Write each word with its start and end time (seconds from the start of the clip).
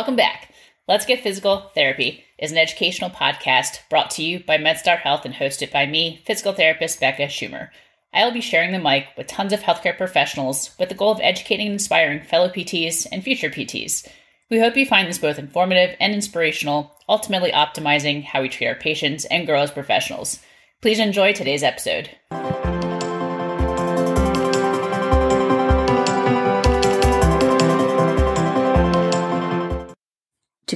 Welcome 0.00 0.16
back. 0.16 0.48
Let's 0.88 1.04
Get 1.04 1.20
Physical 1.22 1.70
Therapy 1.74 2.24
is 2.38 2.50
an 2.50 2.56
educational 2.56 3.10
podcast 3.10 3.80
brought 3.90 4.10
to 4.12 4.22
you 4.22 4.42
by 4.42 4.56
MedStar 4.56 4.98
Health 4.98 5.26
and 5.26 5.34
hosted 5.34 5.70
by 5.70 5.84
me, 5.84 6.22
physical 6.24 6.54
therapist 6.54 6.98
Becca 7.00 7.24
Schumer. 7.24 7.68
I 8.14 8.24
will 8.24 8.32
be 8.32 8.40
sharing 8.40 8.72
the 8.72 8.78
mic 8.78 9.08
with 9.18 9.26
tons 9.26 9.52
of 9.52 9.60
healthcare 9.60 9.94
professionals 9.94 10.74
with 10.78 10.88
the 10.88 10.94
goal 10.94 11.12
of 11.12 11.20
educating 11.20 11.66
and 11.66 11.74
inspiring 11.74 12.22
fellow 12.22 12.48
PTs 12.48 13.08
and 13.12 13.22
future 13.22 13.50
PTs. 13.50 14.08
We 14.48 14.58
hope 14.58 14.74
you 14.74 14.86
find 14.86 15.06
this 15.06 15.18
both 15.18 15.38
informative 15.38 15.94
and 16.00 16.14
inspirational, 16.14 16.96
ultimately 17.06 17.52
optimizing 17.52 18.24
how 18.24 18.40
we 18.40 18.48
treat 18.48 18.68
our 18.68 18.74
patients 18.74 19.26
and 19.26 19.44
grow 19.44 19.60
as 19.60 19.70
professionals. 19.70 20.40
Please 20.80 20.98
enjoy 20.98 21.34
today's 21.34 21.62
episode. 21.62 22.08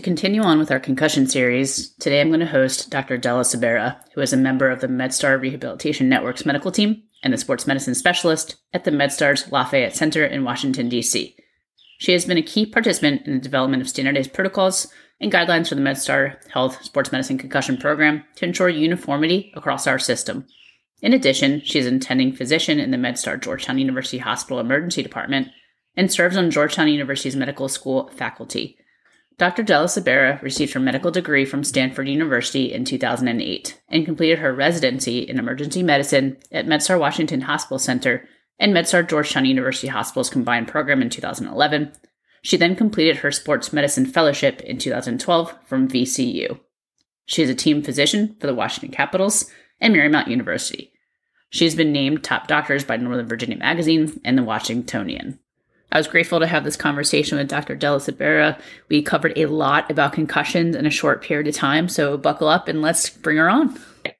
Continue 0.04 0.42
on 0.42 0.58
with 0.58 0.70
our 0.70 0.78
concussion 0.78 1.26
series, 1.26 1.88
today 1.94 2.20
I'm 2.20 2.28
going 2.28 2.40
to 2.40 2.46
host 2.46 2.90
Dr. 2.90 3.16
Delasobera, 3.16 3.96
who 4.12 4.20
is 4.20 4.34
a 4.34 4.36
member 4.36 4.68
of 4.68 4.82
the 4.82 4.86
MedStar 4.86 5.40
Rehabilitation 5.40 6.10
Network's 6.10 6.44
medical 6.44 6.70
team 6.70 7.04
and 7.22 7.32
a 7.32 7.38
sports 7.38 7.66
medicine 7.66 7.94
specialist 7.94 8.56
at 8.74 8.84
the 8.84 8.90
MedStar's 8.90 9.50
Lafayette 9.50 9.96
Center 9.96 10.22
in 10.26 10.44
Washington, 10.44 10.90
D.C. 10.90 11.34
She 11.96 12.12
has 12.12 12.26
been 12.26 12.36
a 12.36 12.42
key 12.42 12.66
participant 12.66 13.26
in 13.26 13.32
the 13.32 13.38
development 13.38 13.80
of 13.80 13.88
standardized 13.88 14.34
protocols 14.34 14.88
and 15.22 15.32
guidelines 15.32 15.70
for 15.70 15.74
the 15.74 15.80
MedStar 15.80 16.36
Health 16.50 16.84
Sports 16.84 17.10
Medicine 17.10 17.38
Concussion 17.38 17.78
Program 17.78 18.24
to 18.36 18.44
ensure 18.44 18.68
uniformity 18.68 19.54
across 19.56 19.86
our 19.86 19.98
system. 19.98 20.46
In 21.00 21.14
addition, 21.14 21.62
she 21.62 21.78
is 21.78 21.86
an 21.86 21.96
attending 21.96 22.34
physician 22.34 22.78
in 22.78 22.90
the 22.90 22.98
MedStar 22.98 23.40
Georgetown 23.40 23.78
University 23.78 24.18
Hospital 24.18 24.60
Emergency 24.60 25.02
Department 25.02 25.48
and 25.96 26.12
serves 26.12 26.36
on 26.36 26.50
Georgetown 26.50 26.88
University's 26.88 27.36
medical 27.36 27.70
school 27.70 28.10
faculty. 28.14 28.76
Dr. 29.36 29.64
Delasobera 29.64 30.40
received 30.42 30.74
her 30.74 30.80
medical 30.80 31.10
degree 31.10 31.44
from 31.44 31.64
Stanford 31.64 32.08
University 32.08 32.72
in 32.72 32.84
2008 32.84 33.80
and 33.88 34.04
completed 34.04 34.38
her 34.38 34.54
residency 34.54 35.20
in 35.20 35.38
emergency 35.38 35.82
medicine 35.82 36.36
at 36.52 36.66
MedStar 36.66 37.00
Washington 37.00 37.42
Hospital 37.42 37.78
Center 37.78 38.28
and 38.60 38.72
MedStar 38.72 39.08
Georgetown 39.08 39.44
University 39.44 39.88
Hospital's 39.88 40.30
combined 40.30 40.68
program 40.68 41.02
in 41.02 41.10
2011. 41.10 41.92
She 42.42 42.56
then 42.56 42.76
completed 42.76 43.18
her 43.18 43.32
sports 43.32 43.72
medicine 43.72 44.06
fellowship 44.06 44.60
in 44.60 44.78
2012 44.78 45.54
from 45.66 45.88
VCU. 45.88 46.60
She 47.26 47.42
is 47.42 47.50
a 47.50 47.54
team 47.54 47.82
physician 47.82 48.36
for 48.38 48.46
the 48.46 48.54
Washington 48.54 48.94
Capitals 48.94 49.50
and 49.80 49.94
Marymount 49.94 50.28
University. 50.28 50.92
She 51.50 51.64
has 51.64 51.74
been 51.74 51.92
named 51.92 52.22
top 52.22 52.46
doctors 52.46 52.84
by 52.84 52.96
Northern 52.96 53.26
Virginia 53.26 53.56
Magazine 53.56 54.20
and 54.24 54.36
the 54.36 54.44
Washingtonian. 54.44 55.40
I 55.94 55.98
was 55.98 56.08
grateful 56.08 56.40
to 56.40 56.46
have 56.48 56.64
this 56.64 56.76
conversation 56.76 57.38
with 57.38 57.48
Dr. 57.48 57.76
Delasobera. 57.76 58.60
We 58.88 59.00
covered 59.00 59.38
a 59.38 59.46
lot 59.46 59.88
about 59.92 60.12
concussions 60.12 60.74
in 60.74 60.86
a 60.86 60.90
short 60.90 61.22
period 61.22 61.46
of 61.46 61.54
time, 61.54 61.88
so 61.88 62.18
buckle 62.18 62.48
up 62.48 62.66
and 62.66 62.82
let's 62.82 63.08
bring 63.08 63.36
her 63.36 63.48
on. 63.48 63.78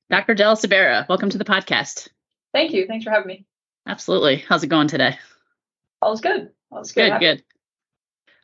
Dr. 0.09 0.37
Delasobera, 0.37 1.09
welcome 1.09 1.31
to 1.31 1.39
the 1.39 1.45
podcast. 1.45 2.07
Thank 2.53 2.73
you. 2.73 2.87
Thanks 2.87 3.05
for 3.05 3.11
having 3.11 3.27
me. 3.27 3.45
Absolutely. 3.89 4.37
How's 4.37 4.63
it 4.63 4.69
going 4.69 4.87
today? 4.87 5.19
All's 6.01 6.21
good. 6.21 6.51
All's 6.71 6.93
good. 6.93 7.11
Good, 7.11 7.21
good. 7.21 7.45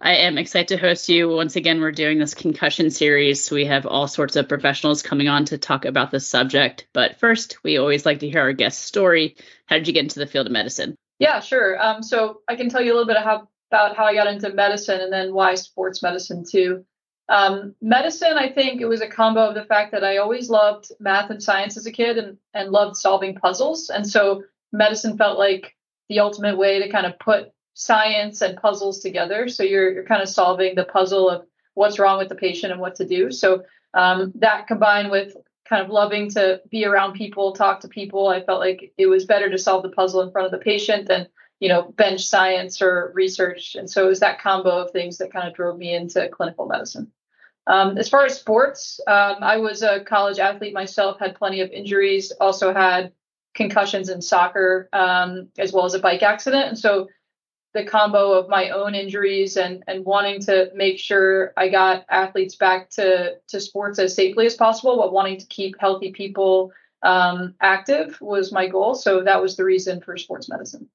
I 0.01 0.17
am 0.17 0.37
excited 0.37 0.69
to 0.69 0.77
host 0.79 1.09
you. 1.09 1.29
Once 1.29 1.55
again, 1.55 1.81
we're 1.81 1.93
doing 1.93 2.19
this 2.19 2.35
concussion 2.35 2.91
series. 2.91 3.49
We 3.49 3.67
have 3.67 3.87
all 3.87 4.09
sorts 4.09 4.35
of 4.35 4.49
professionals 4.49 5.03
coming 5.03 5.29
on 5.29 5.45
to 5.45 5.59
talk 5.59 5.85
about 5.85 6.11
this 6.11 6.27
subject. 6.27 6.89
But 6.93 7.21
first, 7.21 7.63
we 7.63 7.79
always 7.79 8.05
like 8.05 8.21
to 8.21 8.29
hear 8.29 8.41
our 8.41 8.53
guest 8.53 8.83
story. 8.83 9.37
How 9.67 9.77
did 9.77 9.87
you 9.87 9.95
get 9.95 10.03
into 10.03 10.19
the 10.19 10.27
field 10.27 10.47
of 10.47 10.53
medicine? 10.53 10.97
Yeah, 11.21 11.41
sure. 11.41 11.81
Um, 11.81 12.03
so 12.03 12.41
I 12.49 12.57
can 12.57 12.71
tell 12.71 12.81
you 12.81 12.93
a 12.93 12.97
little 12.97 13.07
bit 13.07 13.19
how, 13.19 13.47
about 13.71 13.95
how 13.95 14.07
I 14.07 14.15
got 14.15 14.27
into 14.27 14.53
medicine 14.53 15.01
and 15.01 15.13
then 15.13 15.35
why 15.35 15.55
sports 15.55 16.03
medicine 16.03 16.45
too. 16.51 16.85
Um, 17.29 17.77
medicine, 17.81 18.37
I 18.37 18.49
think 18.49 18.81
it 18.81 18.87
was 18.87 19.03
a 19.03 19.07
combo 19.07 19.47
of 19.47 19.55
the 19.55 19.65
fact 19.65 19.93
that 19.93 20.03
I 20.03 20.17
always 20.17 20.51
loved 20.51 20.91
math 20.99 21.31
and 21.31 21.41
science 21.41 21.77
as 21.77 21.87
a 21.87 21.93
kid 21.93 22.17
and, 22.19 22.39
and 22.55 22.73
loved 22.73 22.97
solving 22.97 23.37
puzzles. 23.37 23.91
And 23.91 24.09
so 24.09 24.43
medicine 24.73 25.17
felt 25.19 25.39
like 25.39 25.77
the 26.09 26.21
ultimate 26.21 26.57
way 26.57 26.81
to 26.81 26.89
kind 26.89 27.07
of 27.07 27.19
put 27.19 27.53
science 27.75 28.41
and 28.41 28.57
puzzles 28.57 29.01
together. 29.01 29.49
So 29.49 29.63
you're, 29.63 29.93
you're 29.93 30.05
kind 30.07 30.23
of 30.23 30.29
solving 30.29 30.75
the 30.75 30.85
puzzle 30.85 31.29
of 31.29 31.45
what's 31.75 31.99
wrong 31.99 32.19
with 32.19 32.31
the 32.31 32.35
patient 32.35 32.73
and 32.73 32.81
what 32.81 32.97
to 32.97 33.07
do. 33.07 33.31
So 33.31 33.63
um, 33.93 34.33
that 34.37 34.67
combined 34.67 35.11
with 35.11 35.37
kind 35.71 35.83
of 35.83 35.89
loving 35.89 36.29
to 36.29 36.61
be 36.69 36.85
around 36.85 37.13
people, 37.13 37.53
talk 37.53 37.79
to 37.81 37.89
people. 37.89 38.27
I 38.27 38.43
felt 38.43 38.59
like 38.59 38.93
it 38.99 39.07
was 39.07 39.25
better 39.25 39.49
to 39.49 39.57
solve 39.57 39.85
the 39.85 39.89
puzzle 39.91 40.21
in 40.21 40.33
front 40.33 40.47
of 40.47 40.51
the 40.53 40.59
patient 40.59 41.07
than, 41.07 41.29
you 41.61 41.69
know, 41.69 41.83
bench 41.93 42.27
science 42.27 42.83
or 42.83 43.13
research. 43.15 43.77
And 43.77 43.89
so 43.89 44.05
it 44.05 44.09
was 44.09 44.19
that 44.19 44.41
combo 44.41 44.71
of 44.71 44.91
things 44.91 45.19
that 45.19 45.33
kind 45.33 45.47
of 45.47 45.55
drove 45.55 45.79
me 45.79 45.95
into 45.95 46.29
clinical 46.29 46.67
medicine. 46.67 47.13
Um, 47.69 47.99
as 47.99 48.09
far 48.09 48.25
as 48.25 48.37
sports, 48.37 49.01
um, 49.07 49.37
I 49.43 49.59
was 49.59 49.83
a 49.83 50.01
college 50.01 50.41
athlete 50.41 50.75
myself, 50.75 51.21
had 51.21 51.37
plenty 51.37 51.61
of 51.61 51.71
injuries, 51.71 52.33
also 52.41 52.75
had 52.75 53.13
concussions 53.55 54.09
in 54.09 54.21
soccer, 54.21 54.89
um, 54.93 55.51
as 55.57 55.73
well 55.73 55.85
as 55.85 55.95
a 55.95 56.01
bike 56.01 56.25
accident. 56.25 56.67
And 56.67 56.79
so 56.79 57.09
the 57.73 57.85
combo 57.85 58.33
of 58.33 58.49
my 58.49 58.71
own 58.71 58.95
injuries 58.95 59.57
and 59.57 59.85
and 59.87 60.05
wanting 60.05 60.41
to 60.43 60.71
make 60.75 60.99
sure 60.99 61.53
I 61.57 61.69
got 61.69 62.05
athletes 62.09 62.57
back 62.57 62.91
to 62.91 63.37
to 63.49 63.61
sports 63.61 63.99
as 63.99 64.15
safely 64.15 64.47
as 64.47 64.55
possible, 64.55 64.97
but 64.97 65.13
wanting 65.13 65.39
to 65.39 65.47
keep 65.47 65.77
healthy 65.79 66.13
people 66.13 66.73
um, 67.03 67.55
active 67.61 68.21
was 68.21 68.53
my 68.53 68.67
goal. 68.67 68.95
So 68.95 69.23
that 69.23 69.41
was 69.41 69.57
the 69.57 69.65
reason 69.65 70.01
for 70.01 70.17
sports 70.17 70.49
medicine. 70.49 70.89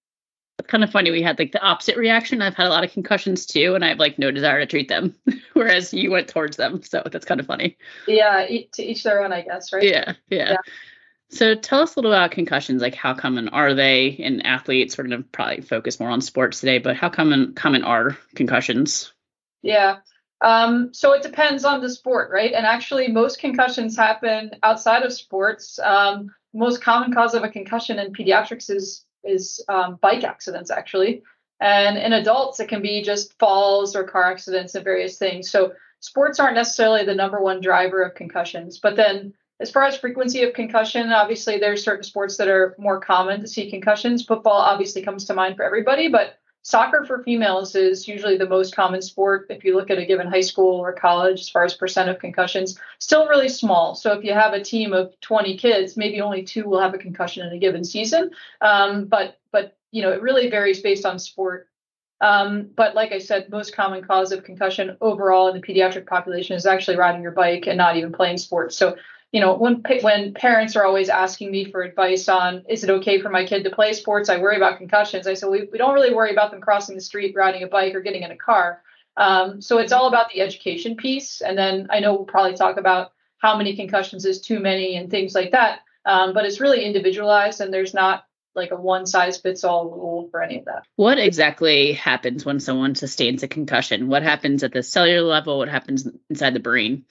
It's 0.59 0.69
kind 0.69 0.83
of 0.83 0.91
funny. 0.91 1.11
We 1.11 1.21
had 1.21 1.39
like 1.39 1.51
the 1.51 1.61
opposite 1.61 1.97
reaction. 1.97 2.41
I've 2.41 2.55
had 2.55 2.67
a 2.67 2.69
lot 2.69 2.83
of 2.83 2.91
concussions 2.91 3.45
too, 3.45 3.75
and 3.75 3.83
I 3.83 3.89
have 3.89 3.99
like 3.99 4.19
no 4.19 4.31
desire 4.31 4.59
to 4.59 4.65
treat 4.65 4.87
them, 4.87 5.15
whereas 5.53 5.93
you 5.93 6.11
went 6.11 6.27
towards 6.27 6.57
them. 6.57 6.81
So 6.83 7.03
that's 7.11 7.25
kind 7.25 7.39
of 7.39 7.45
funny. 7.45 7.77
Yeah, 8.07 8.45
to 8.73 8.83
each 8.83 9.03
their 9.03 9.23
own, 9.23 9.33
I 9.33 9.41
guess, 9.41 9.73
right? 9.73 9.83
Yeah, 9.83 10.13
yeah. 10.29 10.51
yeah. 10.51 10.57
So 11.31 11.55
tell 11.55 11.81
us 11.81 11.95
a 11.95 11.99
little 11.99 12.13
about 12.13 12.31
concussions. 12.31 12.81
Like 12.81 12.95
how 12.95 13.13
common 13.13 13.49
are 13.49 13.73
they 13.73 14.07
in 14.07 14.41
athletes? 14.41 14.97
We're 14.97 15.05
going 15.05 15.23
to 15.23 15.29
probably 15.29 15.61
focus 15.61 15.99
more 15.99 16.09
on 16.09 16.21
sports 16.21 16.59
today, 16.59 16.77
but 16.77 16.95
how 16.95 17.09
common 17.09 17.53
common 17.53 17.83
are 17.83 18.17
concussions? 18.35 19.11
Yeah. 19.61 19.97
Um, 20.41 20.93
so 20.93 21.13
it 21.13 21.23
depends 21.23 21.65
on 21.65 21.81
the 21.81 21.89
sport, 21.89 22.29
right? 22.31 22.53
And 22.53 22.65
actually, 22.65 23.07
most 23.07 23.39
concussions 23.39 23.97
happen 23.97 24.51
outside 24.61 25.03
of 25.03 25.11
sports. 25.11 25.79
Um, 25.79 26.29
most 26.53 26.81
common 26.81 27.13
cause 27.13 27.33
of 27.33 27.43
a 27.43 27.49
concussion 27.49 27.99
in 27.99 28.13
pediatrics 28.13 28.69
is 28.69 29.05
is 29.23 29.63
um, 29.67 29.97
bike 30.01 30.23
accidents, 30.23 30.69
actually. 30.69 31.23
And 31.59 31.97
in 31.97 32.13
adults, 32.13 32.59
it 32.59 32.69
can 32.69 32.81
be 32.81 33.01
just 33.01 33.37
falls 33.39 33.95
or 33.95 34.03
car 34.03 34.31
accidents 34.31 34.75
and 34.75 34.83
various 34.83 35.17
things. 35.17 35.49
So 35.49 35.73
sports 35.99 36.39
aren't 36.39 36.55
necessarily 36.55 37.05
the 37.05 37.15
number 37.15 37.41
one 37.41 37.61
driver 37.61 38.03
of 38.03 38.13
concussions, 38.13 38.79
but 38.79 38.95
then 38.95 39.33
as 39.59 39.71
far 39.71 39.83
as 39.83 39.97
frequency 39.97 40.43
of 40.43 40.53
concussion, 40.53 41.11
obviously 41.11 41.57
there's 41.57 41.83
certain 41.83 42.03
sports 42.03 42.37
that 42.37 42.47
are 42.47 42.75
more 42.77 42.99
common 42.99 43.41
to 43.41 43.47
see 43.47 43.69
concussions. 43.69 44.25
Football 44.25 44.57
obviously 44.57 45.01
comes 45.01 45.25
to 45.25 45.33
mind 45.33 45.55
for 45.55 45.63
everybody, 45.63 46.09
but 46.09 46.37
soccer 46.65 47.05
for 47.05 47.21
females 47.23 47.75
is 47.75 48.07
usually 48.07 48.37
the 48.37 48.49
most 48.49 48.75
common 48.75 49.01
sport 49.01 49.45
if 49.51 49.63
you 49.63 49.75
look 49.75 49.91
at 49.91 49.99
a 49.99 50.05
given 50.05 50.27
high 50.27 50.41
school 50.41 50.79
or 50.79 50.91
college 50.91 51.41
as 51.41 51.49
far 51.49 51.63
as 51.63 51.75
percent 51.75 52.09
of 52.09 52.17
concussions 52.17 52.79
still 52.97 53.27
really 53.27 53.47
small 53.47 53.93
so 53.93 54.13
if 54.13 54.23
you 54.23 54.33
have 54.33 54.53
a 54.53 54.63
team 54.63 54.91
of 54.91 55.13
20 55.21 55.55
kids 55.57 55.95
maybe 55.95 56.19
only 56.19 56.41
two 56.41 56.67
will 56.67 56.79
have 56.79 56.95
a 56.95 56.97
concussion 56.97 57.45
in 57.45 57.53
a 57.53 57.59
given 57.59 57.83
season 57.83 58.31
um, 58.61 59.05
but 59.05 59.37
but 59.51 59.77
you 59.91 60.01
know 60.01 60.11
it 60.11 60.23
really 60.23 60.49
varies 60.49 60.81
based 60.81 61.05
on 61.05 61.19
sport 61.19 61.67
um, 62.21 62.69
but 62.75 62.95
like 62.95 63.11
I 63.11 63.19
said, 63.19 63.49
most 63.49 63.75
common 63.75 64.01
cause 64.01 64.31
of 64.31 64.45
concussion 64.45 64.95
overall 65.01 65.49
in 65.49 65.59
the 65.59 65.61
pediatric 65.61 66.07
population 66.07 66.55
is 66.55 66.65
actually 66.65 66.95
riding 66.95 67.21
your 67.21 67.33
bike 67.33 67.67
and 67.67 67.77
not 67.77 67.97
even 67.97 68.13
playing 68.13 68.37
sports. 68.37 68.77
So 68.77 68.95
you 69.35 69.41
know, 69.41 69.53
when 69.53 69.83
when 70.01 70.33
parents 70.33 70.77
are 70.77 70.85
always 70.85 71.09
asking 71.09 71.51
me 71.51 71.65
for 71.65 71.81
advice 71.81 72.29
on 72.29 72.63
is 72.69 72.85
it 72.85 72.89
okay 72.89 73.19
for 73.19 73.27
my 73.27 73.45
kid 73.45 73.65
to 73.65 73.69
play 73.69 73.91
sports, 73.91 74.29
I 74.29 74.37
worry 74.37 74.55
about 74.55 74.77
concussions. 74.77 75.27
I 75.27 75.33
said 75.33 75.49
we, 75.49 75.67
we 75.69 75.77
don't 75.77 75.93
really 75.93 76.13
worry 76.13 76.31
about 76.31 76.51
them 76.51 76.61
crossing 76.61 76.95
the 76.95 77.01
street, 77.01 77.35
riding 77.35 77.61
a 77.61 77.67
bike, 77.67 77.93
or 77.95 77.99
getting 77.99 78.23
in 78.23 78.31
a 78.31 78.37
car. 78.37 78.81
Um, 79.17 79.59
so 79.59 79.79
it's 79.79 79.91
all 79.91 80.07
about 80.07 80.29
the 80.29 80.39
education 80.39 80.95
piece, 80.95 81.41
and 81.41 81.57
then 81.57 81.87
I 81.89 81.99
know 81.99 82.13
we'll 82.13 82.23
probably 82.23 82.55
talk 82.55 82.77
about 82.77 83.11
how 83.37 83.57
many 83.57 83.75
concussions 83.75 84.23
is 84.23 84.39
too 84.39 84.61
many 84.61 84.95
and 84.95 85.11
things 85.11 85.35
like 85.35 85.51
that. 85.51 85.79
Um, 86.05 86.33
but 86.33 86.45
it's 86.45 86.61
really 86.61 86.85
individualized, 86.85 87.59
and 87.59 87.73
there's 87.73 87.93
not 87.93 88.23
like 88.55 88.71
a 88.71 88.77
one 88.77 89.05
size 89.05 89.37
fits 89.37 89.65
all 89.65 89.89
rule 89.89 90.29
for 90.31 90.41
any 90.41 90.59
of 90.59 90.65
that. 90.65 90.83
What 90.95 91.19
exactly 91.19 91.91
happens 91.91 92.45
when 92.45 92.61
someone 92.61 92.95
sustains 92.95 93.43
a 93.43 93.49
concussion? 93.49 94.07
What 94.07 94.23
happens 94.23 94.63
at 94.63 94.71
the 94.71 94.81
cellular 94.81 95.27
level? 95.27 95.57
What 95.57 95.67
happens 95.67 96.07
inside 96.29 96.53
the 96.53 96.61
brain? 96.61 97.03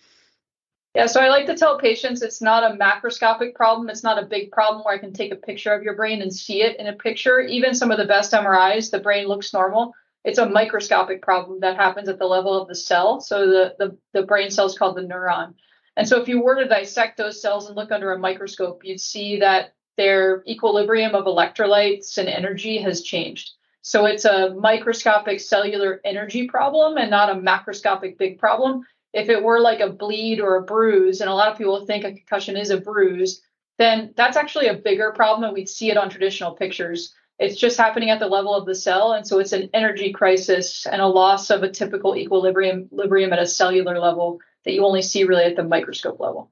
Yeah, 0.94 1.06
so 1.06 1.20
I 1.20 1.28
like 1.28 1.46
to 1.46 1.56
tell 1.56 1.76
patients 1.78 2.22
it's 2.22 2.40
not 2.40 2.62
a 2.62 2.76
macroscopic 2.76 3.54
problem. 3.54 3.90
It's 3.90 4.04
not 4.04 4.22
a 4.22 4.26
big 4.26 4.52
problem 4.52 4.84
where 4.84 4.94
I 4.94 4.98
can 4.98 5.12
take 5.12 5.32
a 5.32 5.36
picture 5.36 5.74
of 5.74 5.82
your 5.82 5.96
brain 5.96 6.22
and 6.22 6.32
see 6.32 6.62
it 6.62 6.78
in 6.78 6.86
a 6.86 6.92
picture. 6.92 7.40
Even 7.40 7.74
some 7.74 7.90
of 7.90 7.98
the 7.98 8.04
best 8.04 8.32
MRIs, 8.32 8.92
the 8.92 9.00
brain 9.00 9.26
looks 9.26 9.52
normal. 9.52 9.92
It's 10.24 10.38
a 10.38 10.48
microscopic 10.48 11.20
problem 11.20 11.60
that 11.60 11.76
happens 11.76 12.08
at 12.08 12.20
the 12.20 12.26
level 12.26 12.60
of 12.60 12.68
the 12.68 12.76
cell. 12.76 13.20
So 13.20 13.46
the, 13.46 13.74
the, 13.78 13.98
the 14.12 14.22
brain 14.22 14.50
cell 14.50 14.66
is 14.66 14.78
called 14.78 14.96
the 14.96 15.02
neuron. 15.02 15.54
And 15.96 16.08
so 16.08 16.20
if 16.20 16.28
you 16.28 16.40
were 16.40 16.54
to 16.56 16.68
dissect 16.68 17.16
those 17.16 17.42
cells 17.42 17.66
and 17.66 17.76
look 17.76 17.90
under 17.90 18.12
a 18.12 18.18
microscope, 18.18 18.82
you'd 18.84 19.00
see 19.00 19.40
that 19.40 19.74
their 19.96 20.44
equilibrium 20.46 21.16
of 21.16 21.24
electrolytes 21.24 22.18
and 22.18 22.28
energy 22.28 22.78
has 22.78 23.02
changed. 23.02 23.50
So 23.82 24.06
it's 24.06 24.24
a 24.24 24.54
microscopic 24.54 25.40
cellular 25.40 26.00
energy 26.04 26.46
problem 26.46 26.96
and 26.96 27.10
not 27.10 27.30
a 27.30 27.34
macroscopic 27.34 28.16
big 28.16 28.38
problem. 28.38 28.84
If 29.14 29.28
it 29.28 29.42
were 29.42 29.60
like 29.60 29.80
a 29.80 29.90
bleed 29.90 30.40
or 30.40 30.56
a 30.56 30.62
bruise, 30.62 31.20
and 31.20 31.30
a 31.30 31.34
lot 31.34 31.50
of 31.50 31.56
people 31.56 31.86
think 31.86 32.04
a 32.04 32.12
concussion 32.12 32.56
is 32.56 32.70
a 32.70 32.80
bruise, 32.80 33.40
then 33.78 34.12
that's 34.16 34.36
actually 34.36 34.66
a 34.66 34.74
bigger 34.74 35.12
problem 35.12 35.44
and 35.44 35.54
we'd 35.54 35.68
see 35.68 35.90
it 35.90 35.96
on 35.96 36.10
traditional 36.10 36.54
pictures. 36.54 37.14
It's 37.38 37.56
just 37.56 37.78
happening 37.78 38.10
at 38.10 38.20
the 38.20 38.28
level 38.28 38.54
of 38.54 38.66
the 38.66 38.74
cell. 38.74 39.12
And 39.12 39.26
so 39.26 39.38
it's 39.38 39.52
an 39.52 39.70
energy 39.72 40.12
crisis 40.12 40.86
and 40.86 41.00
a 41.00 41.06
loss 41.06 41.50
of 41.50 41.62
a 41.62 41.70
typical 41.70 42.16
equilibrium, 42.16 42.84
equilibrium 42.84 43.32
at 43.32 43.40
a 43.40 43.46
cellular 43.46 43.98
level 43.98 44.40
that 44.64 44.72
you 44.72 44.84
only 44.84 45.02
see 45.02 45.24
really 45.24 45.44
at 45.44 45.56
the 45.56 45.64
microscope 45.64 46.20
level. 46.20 46.50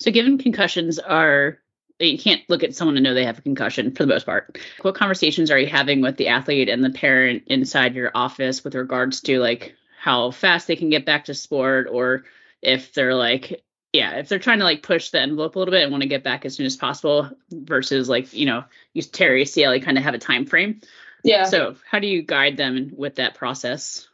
So, 0.00 0.10
given 0.10 0.38
concussions 0.38 0.98
are, 0.98 1.58
you 2.00 2.18
can't 2.18 2.42
look 2.48 2.64
at 2.64 2.74
someone 2.74 2.96
and 2.96 3.04
know 3.04 3.14
they 3.14 3.24
have 3.24 3.38
a 3.38 3.42
concussion 3.42 3.94
for 3.94 4.02
the 4.02 4.12
most 4.12 4.26
part. 4.26 4.58
What 4.82 4.96
conversations 4.96 5.50
are 5.50 5.58
you 5.58 5.68
having 5.68 6.00
with 6.00 6.16
the 6.16 6.28
athlete 6.28 6.68
and 6.68 6.82
the 6.82 6.90
parent 6.90 7.44
inside 7.46 7.94
your 7.94 8.10
office 8.14 8.64
with 8.64 8.74
regards 8.74 9.20
to 9.22 9.38
like 9.38 9.74
how 10.04 10.30
fast 10.30 10.66
they 10.66 10.76
can 10.76 10.90
get 10.90 11.06
back 11.06 11.24
to 11.24 11.32
sport 11.32 11.88
or 11.90 12.24
if 12.60 12.92
they're 12.92 13.14
like, 13.14 13.64
yeah, 13.94 14.18
if 14.18 14.28
they're 14.28 14.38
trying 14.38 14.58
to 14.58 14.64
like 14.64 14.82
push 14.82 15.08
the 15.08 15.18
envelope 15.18 15.56
a 15.56 15.58
little 15.58 15.72
bit 15.72 15.82
and 15.82 15.90
want 15.90 16.02
to 16.02 16.08
get 16.08 16.22
back 16.22 16.44
as 16.44 16.54
soon 16.54 16.66
as 16.66 16.76
possible 16.76 17.30
versus 17.50 18.06
like, 18.06 18.34
you 18.34 18.44
know, 18.44 18.64
you 18.92 19.00
Terry 19.00 19.44
ACL, 19.44 19.74
you 19.74 19.82
kind 19.82 19.96
of 19.96 20.04
have 20.04 20.12
a 20.12 20.18
time 20.18 20.44
frame. 20.44 20.82
Yeah. 21.22 21.44
So 21.44 21.76
how 21.90 22.00
do 22.00 22.06
you 22.06 22.20
guide 22.20 22.58
them 22.58 22.92
with 22.94 23.14
that 23.14 23.34
process? 23.34 24.06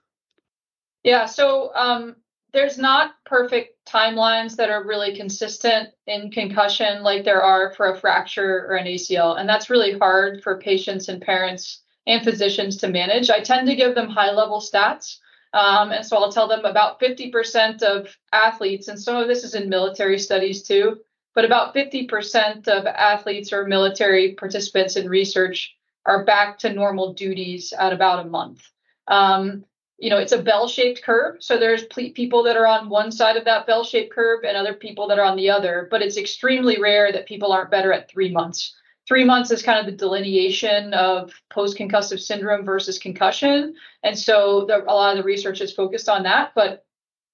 Yeah. 1.03 1.27
So 1.27 1.75
um, 1.75 2.15
there's 2.53 2.79
not 2.79 3.17
perfect 3.27 3.85
timelines 3.85 4.55
that 4.57 4.71
are 4.71 4.87
really 4.87 5.17
consistent 5.17 5.89
in 6.07 6.31
concussion 6.31 7.03
like 7.03 7.25
there 7.25 7.43
are 7.43 7.73
for 7.73 7.93
a 7.93 7.99
fracture 7.99 8.65
or 8.69 8.77
an 8.77 8.87
ACL. 8.87 9.41
And 9.41 9.49
that's 9.49 9.71
really 9.71 9.99
hard 9.99 10.41
for 10.45 10.61
patients 10.61 11.09
and 11.09 11.21
parents 11.21 11.83
and 12.07 12.23
physicians 12.23 12.77
to 12.77 12.87
manage. 12.87 13.29
I 13.29 13.41
tend 13.41 13.67
to 13.67 13.75
give 13.75 13.97
them 13.97 14.09
high 14.09 14.31
level 14.31 14.61
stats 14.61 15.17
um, 15.53 15.91
and 15.91 16.05
so 16.05 16.17
I'll 16.17 16.33
tell 16.33 16.49
them 16.49 16.65
about 16.65 17.01
50% 17.01 17.83
of 17.83 18.17
athletes, 18.33 18.89
and 18.89 19.01
some 19.01 19.17
of 19.17 19.29
this 19.29 19.45
is 19.45 19.55
in 19.55 19.69
military 19.69 20.19
studies 20.19 20.63
too, 20.63 20.99
but 21.35 21.45
about 21.45 21.75
50% 21.75 22.69
of 22.69 22.87
athletes 22.87 23.53
or 23.53 23.67
military 23.67 24.35
participants 24.35 24.97
in 24.97 25.09
research 25.09 25.75
are 26.07 26.25
back 26.25 26.59
to 26.61 26.73
normal 26.73 27.15
duties 27.15 27.73
at 27.79 27.93
about 27.93 28.25
a 28.27 28.29
month. 28.29 28.63
Um, 29.09 29.65
you 29.99 30.09
know, 30.09 30.17
it's 30.17 30.33
a 30.33 30.43
bell 30.43 30.67
shaped 30.67 31.03
curve. 31.03 31.37
So 31.41 31.59
there's 31.59 31.85
people 31.85 32.43
that 32.45 32.57
are 32.57 32.67
on 32.67 32.89
one 32.89 33.13
side 33.13 33.37
of 33.37 33.45
that 33.45 33.67
bell 33.67 33.85
shaped 33.85 34.15
curve 34.15 34.45
and 34.45 34.57
other 34.57 34.73
people 34.73 35.09
that 35.09 35.19
are 35.19 35.25
on 35.25 35.37
the 35.37 35.51
other, 35.51 35.89
but 35.91 36.01
it's 36.01 36.17
extremely 36.17 36.81
rare 36.81 37.13
that 37.13 37.27
people 37.27 37.53
aren't 37.53 37.71
better 37.71 37.93
at 37.93 38.11
three 38.11 38.31
months 38.31 38.75
three 39.11 39.25
months 39.25 39.51
is 39.51 39.61
kind 39.61 39.81
of 39.81 39.87
the 39.87 39.99
delineation 39.99 40.95
of 40.95 41.33
post-concussive 41.51 42.21
syndrome 42.21 42.65
versus 42.65 42.97
concussion. 42.97 43.75
And 44.05 44.17
so 44.17 44.67
the, 44.67 44.85
a 44.85 44.95
lot 44.95 45.17
of 45.17 45.17
the 45.17 45.27
research 45.27 45.61
is 45.61 45.73
focused 45.73 46.09
on 46.09 46.23
that. 46.23 46.53
But 46.55 46.87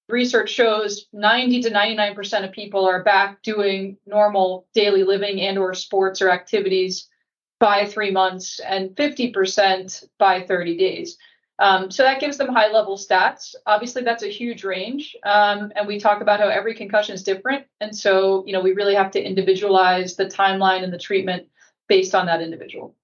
research 0.09 0.49
shows 0.49 1.05
90 1.13 1.61
to 1.61 1.69
99% 1.69 2.43
of 2.43 2.51
people 2.51 2.87
are 2.87 3.03
back 3.03 3.43
doing 3.43 3.95
normal 4.07 4.65
daily 4.73 5.03
living 5.03 5.39
and 5.39 5.59
or 5.59 5.75
sports 5.75 6.19
or 6.19 6.31
activities 6.31 7.09
by 7.59 7.85
three 7.85 8.09
months 8.09 8.59
and 8.59 8.95
50% 8.95 10.03
by 10.17 10.41
30 10.41 10.77
days. 10.77 11.15
Um, 11.59 11.91
so 11.91 12.01
that 12.01 12.19
gives 12.19 12.39
them 12.39 12.47
high 12.47 12.71
level 12.71 12.97
stats. 12.97 13.53
Obviously, 13.67 14.01
that's 14.01 14.23
a 14.23 14.31
huge 14.31 14.63
range. 14.63 15.15
Um, 15.23 15.71
and 15.75 15.87
we 15.87 15.99
talk 15.99 16.21
about 16.21 16.39
how 16.39 16.47
every 16.47 16.73
concussion 16.73 17.13
is 17.13 17.21
different. 17.21 17.67
And 17.81 17.95
so, 17.95 18.43
you 18.47 18.53
know, 18.53 18.61
we 18.61 18.73
really 18.73 18.95
have 18.95 19.11
to 19.11 19.23
individualize 19.23 20.15
the 20.15 20.25
timeline 20.25 20.83
and 20.83 20.91
the 20.91 20.97
treatment 20.97 21.47
based 21.87 22.15
on 22.15 22.25
that 22.25 22.41
individual. 22.41 22.95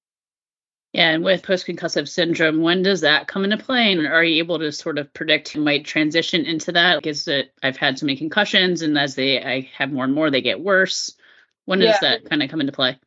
Yeah, 0.94 1.10
and 1.10 1.24
with 1.24 1.42
post 1.42 1.66
concussive 1.66 2.08
syndrome, 2.08 2.62
when 2.62 2.84
does 2.84 3.02
that 3.02 3.28
come 3.28 3.44
into 3.44 3.58
play? 3.58 3.92
And 3.92 4.06
are 4.06 4.24
you 4.24 4.38
able 4.38 4.60
to 4.60 4.72
sort 4.72 5.00
of 5.00 5.12
predict 5.12 5.50
who 5.50 5.62
might 5.62 5.86
transition 5.86 6.46
into 6.46 6.72
that? 6.74 6.96
Like, 6.96 7.08
is 7.08 7.28
it 7.28 7.52
I've 7.64 7.78
had 7.78 7.98
so 7.98 8.06
many 8.06 8.16
concussions, 8.16 8.84
and 8.84 8.98
as 8.98 9.16
they 9.16 9.44
I 9.44 9.70
have 9.76 9.92
more 9.92 10.06
and 10.06 10.14
more, 10.14 10.30
they 10.30 10.42
get 10.42 10.62
worse. 10.62 11.16
When 11.66 11.80
does 11.80 11.98
yeah. 12.02 12.10
that 12.10 12.30
kind 12.30 12.44
of 12.44 12.50
come 12.52 12.62
into 12.62 12.74
play? 12.74 13.00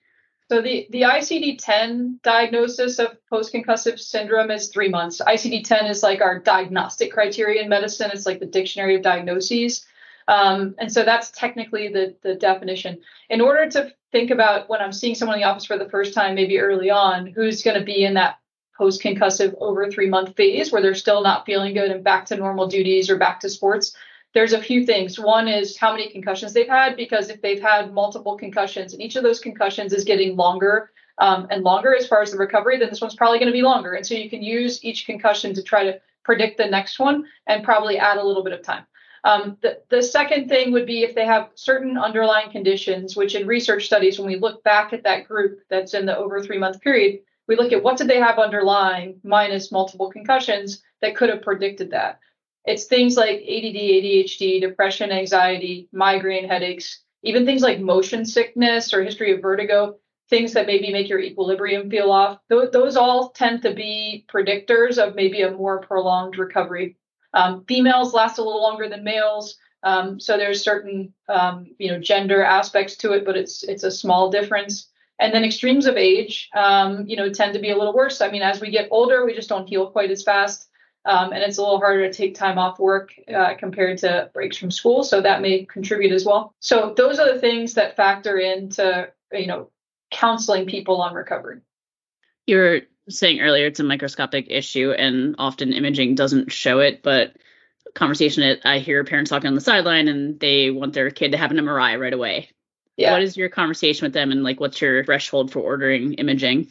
So 0.50 0.62
the 0.62 0.88
the 0.90 1.02
ICD-10 1.02 2.22
diagnosis 2.22 2.98
of 2.98 3.16
post 3.28 3.52
concussive 3.52 4.00
syndrome 4.00 4.50
is 4.50 4.68
three 4.68 4.88
months. 4.88 5.20
ICD-10 5.20 5.90
is 5.90 6.02
like 6.02 6.20
our 6.20 6.40
diagnostic 6.40 7.12
criteria 7.12 7.62
in 7.62 7.68
medicine. 7.68 8.10
It's 8.12 8.26
like 8.26 8.40
the 8.40 8.46
dictionary 8.46 8.96
of 8.96 9.02
diagnoses. 9.02 9.86
Um, 10.28 10.74
and 10.78 10.92
so 10.92 11.04
that's 11.04 11.30
technically 11.30 11.88
the, 11.88 12.16
the 12.22 12.34
definition. 12.34 12.98
In 13.30 13.40
order 13.40 13.70
to 13.70 13.92
think 14.16 14.30
about 14.30 14.70
when 14.70 14.80
I'm 14.80 14.94
seeing 14.94 15.14
someone 15.14 15.36
in 15.36 15.42
the 15.42 15.48
office 15.48 15.66
for 15.66 15.76
the 15.76 15.90
first 15.90 16.14
time, 16.14 16.34
maybe 16.34 16.58
early 16.58 16.88
on, 16.88 17.26
who's 17.26 17.62
going 17.62 17.78
to 17.78 17.84
be 17.84 18.02
in 18.02 18.14
that 18.14 18.38
post 18.78 19.02
concussive 19.02 19.54
over 19.60 19.90
three 19.90 20.08
month 20.08 20.34
phase 20.36 20.72
where 20.72 20.80
they're 20.80 20.94
still 20.94 21.22
not 21.22 21.44
feeling 21.44 21.74
good 21.74 21.90
and 21.90 22.02
back 22.02 22.24
to 22.26 22.36
normal 22.36 22.66
duties 22.66 23.10
or 23.10 23.18
back 23.18 23.40
to 23.40 23.50
sports, 23.50 23.94
there's 24.32 24.54
a 24.54 24.62
few 24.62 24.86
things. 24.86 25.18
One 25.18 25.48
is 25.48 25.76
how 25.76 25.92
many 25.92 26.10
concussions 26.10 26.54
they've 26.54 26.66
had, 26.66 26.96
because 26.96 27.28
if 27.28 27.42
they've 27.42 27.60
had 27.60 27.92
multiple 27.92 28.38
concussions 28.38 28.94
and 28.94 29.02
each 29.02 29.16
of 29.16 29.22
those 29.22 29.38
concussions 29.38 29.92
is 29.92 30.04
getting 30.04 30.34
longer 30.34 30.90
um, 31.18 31.46
and 31.50 31.62
longer 31.62 31.94
as 31.94 32.06
far 32.06 32.22
as 32.22 32.30
the 32.30 32.38
recovery, 32.38 32.78
then 32.78 32.88
this 32.88 33.02
one's 33.02 33.16
probably 33.16 33.38
going 33.38 33.52
to 33.52 33.60
be 33.60 33.62
longer. 33.62 33.94
And 33.94 34.06
so 34.06 34.14
you 34.14 34.30
can 34.30 34.42
use 34.42 34.82
each 34.82 35.04
concussion 35.04 35.52
to 35.54 35.62
try 35.62 35.84
to 35.84 36.00
predict 36.24 36.56
the 36.56 36.66
next 36.66 36.98
one 36.98 37.26
and 37.46 37.64
probably 37.64 37.98
add 37.98 38.16
a 38.16 38.24
little 38.24 38.44
bit 38.44 38.54
of 38.54 38.62
time. 38.62 38.86
Um, 39.26 39.56
the, 39.60 39.82
the 39.90 40.04
second 40.04 40.48
thing 40.48 40.70
would 40.70 40.86
be 40.86 41.02
if 41.02 41.16
they 41.16 41.26
have 41.26 41.50
certain 41.56 41.98
underlying 41.98 42.52
conditions, 42.52 43.16
which 43.16 43.34
in 43.34 43.44
research 43.44 43.86
studies, 43.86 44.20
when 44.20 44.28
we 44.28 44.36
look 44.36 44.62
back 44.62 44.92
at 44.92 45.02
that 45.02 45.26
group 45.26 45.58
that's 45.68 45.94
in 45.94 46.06
the 46.06 46.16
over 46.16 46.40
three 46.40 46.58
month 46.58 46.80
period, 46.80 47.18
we 47.48 47.56
look 47.56 47.72
at 47.72 47.82
what 47.82 47.96
did 47.96 48.06
they 48.06 48.20
have 48.20 48.38
underlying 48.38 49.18
minus 49.24 49.72
multiple 49.72 50.12
concussions 50.12 50.80
that 51.02 51.16
could 51.16 51.28
have 51.28 51.42
predicted 51.42 51.90
that. 51.90 52.20
It's 52.66 52.84
things 52.84 53.16
like 53.16 53.40
ADD, 53.40 53.74
ADHD, 53.74 54.60
depression, 54.60 55.10
anxiety, 55.10 55.88
migraine 55.92 56.48
headaches, 56.48 57.02
even 57.24 57.44
things 57.44 57.62
like 57.62 57.80
motion 57.80 58.24
sickness 58.24 58.94
or 58.94 59.02
history 59.02 59.32
of 59.32 59.42
vertigo, 59.42 59.96
things 60.30 60.52
that 60.52 60.68
maybe 60.68 60.92
make 60.92 61.08
your 61.08 61.18
equilibrium 61.18 61.90
feel 61.90 62.12
off. 62.12 62.38
Those, 62.48 62.70
those 62.70 62.96
all 62.96 63.30
tend 63.30 63.62
to 63.62 63.74
be 63.74 64.24
predictors 64.32 64.98
of 64.98 65.16
maybe 65.16 65.42
a 65.42 65.50
more 65.50 65.80
prolonged 65.80 66.38
recovery 66.38 66.96
um, 67.36 67.64
females 67.68 68.14
last 68.14 68.38
a 68.38 68.42
little 68.42 68.62
longer 68.62 68.88
than 68.88 69.04
males. 69.04 69.58
Um, 69.82 70.18
so 70.18 70.36
there's 70.36 70.64
certain 70.64 71.12
um, 71.28 71.66
you 71.78 71.92
know 71.92 72.00
gender 72.00 72.42
aspects 72.42 72.96
to 72.96 73.12
it, 73.12 73.24
but 73.24 73.36
it's 73.36 73.62
it's 73.62 73.84
a 73.84 73.90
small 73.90 74.30
difference. 74.30 74.88
And 75.18 75.32
then 75.32 75.44
extremes 75.44 75.86
of 75.86 75.96
age, 75.96 76.50
um, 76.54 77.06
you 77.06 77.16
know, 77.16 77.32
tend 77.32 77.54
to 77.54 77.60
be 77.60 77.70
a 77.70 77.76
little 77.76 77.94
worse. 77.94 78.20
I 78.20 78.30
mean, 78.30 78.42
as 78.42 78.60
we 78.60 78.70
get 78.70 78.88
older, 78.90 79.24
we 79.24 79.34
just 79.34 79.48
don't 79.48 79.68
heal 79.68 79.90
quite 79.90 80.10
as 80.10 80.22
fast, 80.22 80.68
um, 81.06 81.32
and 81.32 81.42
it's 81.42 81.56
a 81.58 81.62
little 81.62 81.78
harder 81.78 82.06
to 82.06 82.12
take 82.12 82.34
time 82.34 82.58
off 82.58 82.78
work 82.78 83.12
uh, 83.34 83.54
compared 83.58 83.98
to 83.98 84.30
breaks 84.34 84.56
from 84.56 84.70
school. 84.70 85.04
So 85.04 85.20
that 85.20 85.40
may 85.40 85.64
contribute 85.64 86.12
as 86.12 86.24
well. 86.24 86.54
So 86.60 86.92
those 86.96 87.18
are 87.18 87.32
the 87.32 87.40
things 87.40 87.74
that 87.74 87.96
factor 87.96 88.38
into 88.38 89.10
you 89.32 89.46
know 89.46 89.70
counseling 90.10 90.66
people 90.66 91.00
on 91.00 91.14
recovery. 91.14 91.60
You're 92.46 92.82
saying 93.08 93.40
earlier 93.40 93.66
it's 93.66 93.80
a 93.80 93.84
microscopic 93.84 94.46
issue 94.48 94.90
and 94.90 95.34
often 95.38 95.72
imaging 95.72 96.14
doesn't 96.14 96.50
show 96.50 96.80
it 96.80 97.02
but 97.02 97.36
conversation 97.94 98.58
i 98.64 98.78
hear 98.78 99.04
parents 99.04 99.30
talking 99.30 99.48
on 99.48 99.54
the 99.54 99.60
sideline 99.60 100.08
and 100.08 100.38
they 100.40 100.70
want 100.70 100.92
their 100.92 101.10
kid 101.10 101.32
to 101.32 101.38
have 101.38 101.50
an 101.50 101.58
mri 101.58 101.98
right 101.98 102.12
away. 102.12 102.48
Yeah. 102.96 103.12
what 103.12 103.22
is 103.22 103.36
your 103.36 103.48
conversation 103.48 104.06
with 104.06 104.12
them 104.12 104.32
and 104.32 104.42
like 104.42 104.60
what's 104.60 104.80
your 104.80 105.04
threshold 105.04 105.52
for 105.52 105.60
ordering 105.60 106.14
imaging? 106.14 106.68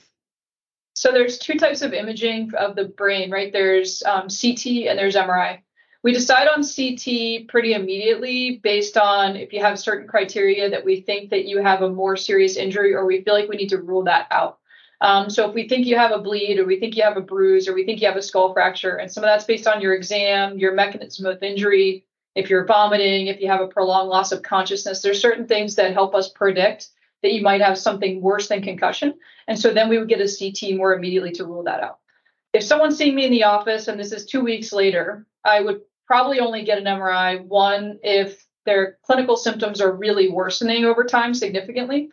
So 0.96 1.12
there's 1.12 1.38
two 1.38 1.60
types 1.60 1.82
of 1.82 1.94
imaging 1.94 2.52
of 2.58 2.76
the 2.76 2.86
brain 2.86 3.32
right? 3.32 3.52
There's 3.52 4.04
um, 4.04 4.28
ct 4.28 4.66
and 4.88 4.98
there's 4.98 5.16
mri 5.16 5.60
we 6.04 6.14
decide 6.14 6.48
on 6.48 6.62
ct 6.64 7.48
pretty 7.48 7.74
immediately 7.74 8.60
based 8.62 8.98
on 8.98 9.36
if 9.36 9.54
you 9.54 9.62
have 9.62 9.80
certain 9.80 10.08
criteria 10.08 10.70
that 10.70 10.86
we 10.86 11.02
think 11.02 11.32
that 11.32 11.46
you 11.46 11.62
have 11.62 11.82
a 11.82 11.90
more 11.90 12.16
serious 12.16 12.58
injury 12.58 12.94
or 12.94 13.06
we 13.06 13.22
feel 13.22 13.34
like 13.34 13.50
we 13.50 13.56
need 13.56 13.70
to 13.70 13.82
rule 13.82 14.04
that 14.04 14.28
out 14.30 14.60
um, 15.02 15.30
so 15.30 15.48
if 15.50 15.56
we 15.56 15.68
think 15.68 15.86
you 15.86 15.98
have 15.98 16.12
a 16.12 16.20
bleed 16.20 16.60
or 16.60 16.66
we 16.66 16.80
think 16.80 16.96
you 16.96 17.04
have 17.04 17.18
a 17.18 17.22
bruise 17.22 17.68
or 17.68 17.74
we 17.74 17.86
think 17.86 18.02
you 18.02 18.08
have 18.08 18.18
a 18.18 18.22
skull 18.22 18.54
fracture, 18.54 18.98
and 18.98 19.12
some 19.12 19.24
of 19.24 19.28
that's 19.28 19.46
based 19.46 19.68
on 19.68 19.82
your 19.82 19.94
exam, 19.94 20.58
your 20.58 20.74
mechanism 20.74 21.26
of 21.26 21.42
injury, 21.44 22.06
if 22.36 22.50
you're 22.50 22.66
vomiting, 22.66 23.28
if 23.28 23.40
you 23.40 23.48
have 23.48 23.62
a 23.62 23.68
prolonged 23.68 24.10
loss 24.10 24.32
of 24.32 24.42
consciousness, 24.42 25.02
there's 25.02 25.22
certain 25.22 25.48
things 25.48 25.76
that 25.76 25.94
help 25.94 26.14
us 26.14 26.30
predict 26.30 26.90
that 27.22 27.34
you 27.34 27.42
might 27.42 27.62
have 27.62 27.78
something 27.78 28.22
worse 28.22 28.50
than 28.50 28.62
concussion. 28.62 29.14
And 29.48 29.58
so 29.58 29.74
then 29.74 29.90
we 29.90 29.98
would 29.98 30.10
get 30.10 30.22
a 30.22 30.28
CT 30.28 30.78
more 30.78 30.94
immediately 30.94 31.32
to 31.34 31.46
rule 31.46 31.64
that 31.64 31.82
out. 31.82 32.00
If 32.54 32.64
someone's 32.64 32.98
seeing 32.98 33.16
me 33.16 33.26
in 33.26 33.32
the 33.32 33.44
office 33.44 33.88
and 33.88 34.00
this 34.00 34.12
is 34.12 34.26
two 34.26 34.42
weeks 34.42 34.72
later, 34.72 35.26
I 35.44 35.62
would 35.62 35.82
probably 36.08 36.40
only 36.40 36.64
get 36.64 36.78
an 36.78 36.86
MRI, 36.86 37.44
one, 37.46 38.00
if 38.04 38.46
their 38.66 38.98
clinical 39.04 39.38
symptoms 39.38 39.82
are 39.82 39.92
really 39.92 40.30
worsening 40.30 40.86
over 40.86 41.04
time 41.04 41.34
significantly. 41.34 42.10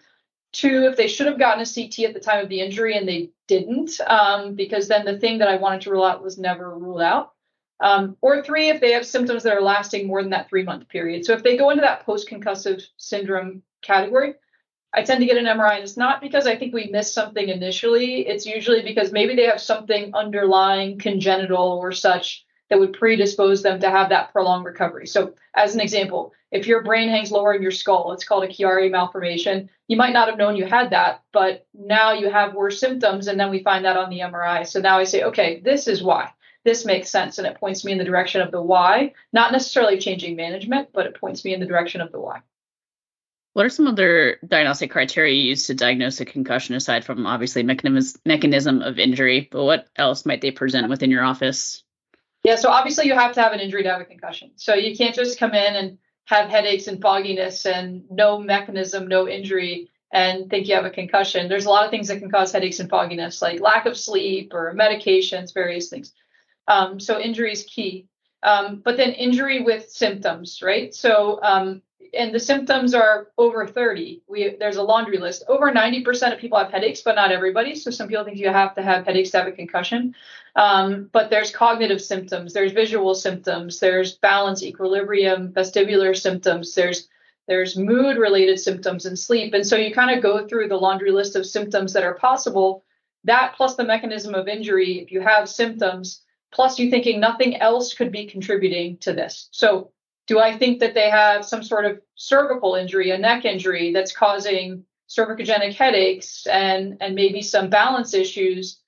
Two, 0.52 0.84
if 0.84 0.96
they 0.96 1.08
should 1.08 1.26
have 1.26 1.38
gotten 1.38 1.62
a 1.62 1.66
CT 1.66 2.00
at 2.06 2.14
the 2.14 2.20
time 2.20 2.42
of 2.42 2.48
the 2.48 2.60
injury 2.60 2.96
and 2.96 3.08
they 3.08 3.30
didn't, 3.48 3.98
um, 4.06 4.54
because 4.54 4.86
then 4.86 5.04
the 5.04 5.18
thing 5.18 5.38
that 5.38 5.48
I 5.48 5.56
wanted 5.56 5.80
to 5.82 5.90
rule 5.90 6.04
out 6.04 6.22
was 6.22 6.38
never 6.38 6.78
ruled 6.78 7.00
out. 7.00 7.32
Um, 7.80 8.16
or 8.20 8.42
three, 8.42 8.68
if 8.68 8.80
they 8.80 8.92
have 8.92 9.06
symptoms 9.06 9.42
that 9.42 9.56
are 9.56 9.62
lasting 9.62 10.06
more 10.06 10.22
than 10.22 10.30
that 10.30 10.48
three 10.48 10.62
month 10.62 10.88
period. 10.88 11.24
So 11.24 11.32
if 11.32 11.42
they 11.42 11.56
go 11.56 11.70
into 11.70 11.80
that 11.80 12.06
post 12.06 12.28
concussive 12.28 12.82
syndrome 12.96 13.62
category, 13.82 14.34
I 14.94 15.02
tend 15.02 15.20
to 15.20 15.26
get 15.26 15.38
an 15.38 15.46
MRI, 15.46 15.76
and 15.76 15.82
it's 15.82 15.96
not 15.96 16.20
because 16.20 16.46
I 16.46 16.56
think 16.56 16.74
we 16.74 16.88
missed 16.88 17.14
something 17.14 17.48
initially. 17.48 18.26
It's 18.26 18.44
usually 18.44 18.82
because 18.82 19.10
maybe 19.10 19.34
they 19.34 19.46
have 19.46 19.60
something 19.60 20.14
underlying 20.14 20.98
congenital 20.98 21.78
or 21.82 21.92
such 21.92 22.44
that 22.72 22.80
would 22.80 22.94
predispose 22.94 23.62
them 23.62 23.80
to 23.80 23.90
have 23.90 24.08
that 24.08 24.32
prolonged 24.32 24.64
recovery. 24.64 25.06
So, 25.06 25.34
as 25.54 25.74
an 25.74 25.82
example, 25.82 26.32
if 26.50 26.66
your 26.66 26.82
brain 26.82 27.10
hangs 27.10 27.30
lower 27.30 27.52
in 27.52 27.60
your 27.60 27.70
skull, 27.70 28.12
it's 28.12 28.24
called 28.24 28.44
a 28.44 28.48
Chiari 28.48 28.90
malformation. 28.90 29.68
You 29.88 29.98
might 29.98 30.14
not 30.14 30.30
have 30.30 30.38
known 30.38 30.56
you 30.56 30.64
had 30.64 30.88
that, 30.88 31.22
but 31.34 31.66
now 31.74 32.14
you 32.14 32.30
have 32.30 32.54
worse 32.54 32.80
symptoms, 32.80 33.26
and 33.26 33.38
then 33.38 33.50
we 33.50 33.62
find 33.62 33.84
that 33.84 33.98
on 33.98 34.08
the 34.08 34.20
MRI. 34.20 34.66
So 34.66 34.80
now 34.80 34.98
I 34.98 35.04
say, 35.04 35.24
okay, 35.24 35.60
this 35.62 35.86
is 35.86 36.02
why. 36.02 36.30
This 36.64 36.86
makes 36.86 37.10
sense, 37.10 37.36
and 37.36 37.46
it 37.46 37.60
points 37.60 37.84
me 37.84 37.92
in 37.92 37.98
the 37.98 38.04
direction 38.04 38.40
of 38.40 38.50
the 38.50 38.62
why, 38.62 39.12
not 39.34 39.52
necessarily 39.52 39.98
changing 39.98 40.34
management, 40.36 40.88
but 40.94 41.04
it 41.04 41.20
points 41.20 41.44
me 41.44 41.52
in 41.52 41.60
the 41.60 41.66
direction 41.66 42.00
of 42.00 42.10
the 42.10 42.20
why. 42.20 42.40
What 43.52 43.66
are 43.66 43.68
some 43.68 43.86
other 43.86 44.38
diagnostic 44.48 44.90
criteria 44.90 45.34
used 45.34 45.66
to 45.66 45.74
diagnose 45.74 46.22
a 46.22 46.24
concussion 46.24 46.74
aside 46.74 47.04
from 47.04 47.26
obviously 47.26 47.64
mechanism 47.64 48.18
mechanism 48.24 48.80
of 48.80 48.98
injury? 48.98 49.50
But 49.52 49.64
what 49.64 49.88
else 49.94 50.24
might 50.24 50.40
they 50.40 50.52
present 50.52 50.88
within 50.88 51.10
your 51.10 51.22
office? 51.22 51.84
Yeah, 52.44 52.56
so 52.56 52.70
obviously 52.70 53.06
you 53.06 53.14
have 53.14 53.32
to 53.34 53.42
have 53.42 53.52
an 53.52 53.60
injury 53.60 53.84
to 53.84 53.90
have 53.90 54.00
a 54.00 54.04
concussion. 54.04 54.50
So 54.56 54.74
you 54.74 54.96
can't 54.96 55.14
just 55.14 55.38
come 55.38 55.54
in 55.54 55.74
and 55.76 55.98
have 56.24 56.48
headaches 56.48 56.88
and 56.88 57.00
fogginess 57.00 57.66
and 57.66 58.04
no 58.10 58.38
mechanism, 58.38 59.06
no 59.06 59.28
injury, 59.28 59.88
and 60.12 60.50
think 60.50 60.68
you 60.68 60.74
have 60.74 60.84
a 60.84 60.90
concussion. 60.90 61.48
There's 61.48 61.66
a 61.66 61.70
lot 61.70 61.84
of 61.84 61.90
things 61.90 62.08
that 62.08 62.18
can 62.18 62.30
cause 62.30 62.52
headaches 62.52 62.80
and 62.80 62.90
fogginess, 62.90 63.42
like 63.42 63.60
lack 63.60 63.86
of 63.86 63.96
sleep 63.96 64.52
or 64.54 64.74
medications, 64.74 65.54
various 65.54 65.88
things. 65.88 66.12
Um, 66.68 67.00
so 67.00 67.18
injury 67.20 67.52
is 67.52 67.64
key. 67.64 68.08
Um, 68.42 68.82
but 68.84 68.96
then 68.96 69.12
injury 69.12 69.62
with 69.62 69.88
symptoms, 69.88 70.62
right? 70.62 70.92
So 70.94 71.40
um, 71.42 71.80
and 72.14 72.34
the 72.34 72.40
symptoms 72.40 72.94
are 72.94 73.28
over 73.38 73.66
30. 73.66 74.22
We 74.28 74.56
there's 74.58 74.76
a 74.76 74.82
laundry 74.82 75.18
list. 75.18 75.44
Over 75.48 75.72
90% 75.72 76.32
of 76.32 76.38
people 76.38 76.58
have 76.58 76.70
headaches, 76.70 77.02
but 77.02 77.16
not 77.16 77.32
everybody. 77.32 77.74
So 77.74 77.90
some 77.90 78.08
people 78.08 78.24
think 78.24 78.38
you 78.38 78.48
have 78.48 78.74
to 78.74 78.82
have 78.82 79.04
headaches 79.04 79.30
to 79.30 79.38
have 79.38 79.46
a 79.46 79.52
concussion. 79.52 80.14
Um, 80.54 81.08
but 81.12 81.30
there's 81.30 81.50
cognitive 81.50 82.02
symptoms, 82.02 82.52
there's 82.52 82.72
visual 82.72 83.14
symptoms, 83.14 83.80
there's 83.80 84.16
balance, 84.16 84.62
equilibrium, 84.62 85.52
vestibular 85.52 86.16
symptoms, 86.16 86.74
there's 86.74 87.08
there's 87.48 87.76
mood 87.76 88.18
related 88.18 88.60
symptoms 88.60 89.06
and 89.06 89.18
sleep. 89.18 89.52
And 89.52 89.66
so 89.66 89.76
you 89.76 89.92
kind 89.92 90.16
of 90.16 90.22
go 90.22 90.46
through 90.46 90.68
the 90.68 90.76
laundry 90.76 91.10
list 91.10 91.34
of 91.34 91.46
symptoms 91.46 91.92
that 91.92 92.04
are 92.04 92.14
possible. 92.14 92.84
That 93.24 93.54
plus 93.56 93.74
the 93.74 93.84
mechanism 93.84 94.34
of 94.34 94.48
injury, 94.48 95.00
if 95.00 95.10
you 95.10 95.20
have 95.20 95.48
symptoms, 95.48 96.22
plus 96.52 96.78
you 96.78 96.90
thinking 96.90 97.18
nothing 97.18 97.56
else 97.56 97.94
could 97.94 98.12
be 98.12 98.26
contributing 98.26 98.98
to 98.98 99.12
this. 99.12 99.48
So 99.50 99.90
do 100.32 100.38
I 100.38 100.56
think 100.56 100.80
that 100.80 100.94
they 100.94 101.10
have 101.10 101.44
some 101.44 101.62
sort 101.62 101.84
of 101.84 102.00
cervical 102.14 102.74
injury, 102.74 103.10
a 103.10 103.18
neck 103.18 103.44
injury 103.44 103.92
that's 103.92 104.16
causing 104.16 104.86
cervicogenic 105.06 105.74
headaches 105.74 106.46
and 106.46 106.96
and 107.02 107.14
maybe 107.14 107.42
some 107.42 107.68
balance 107.68 108.14
issues? 108.14 108.80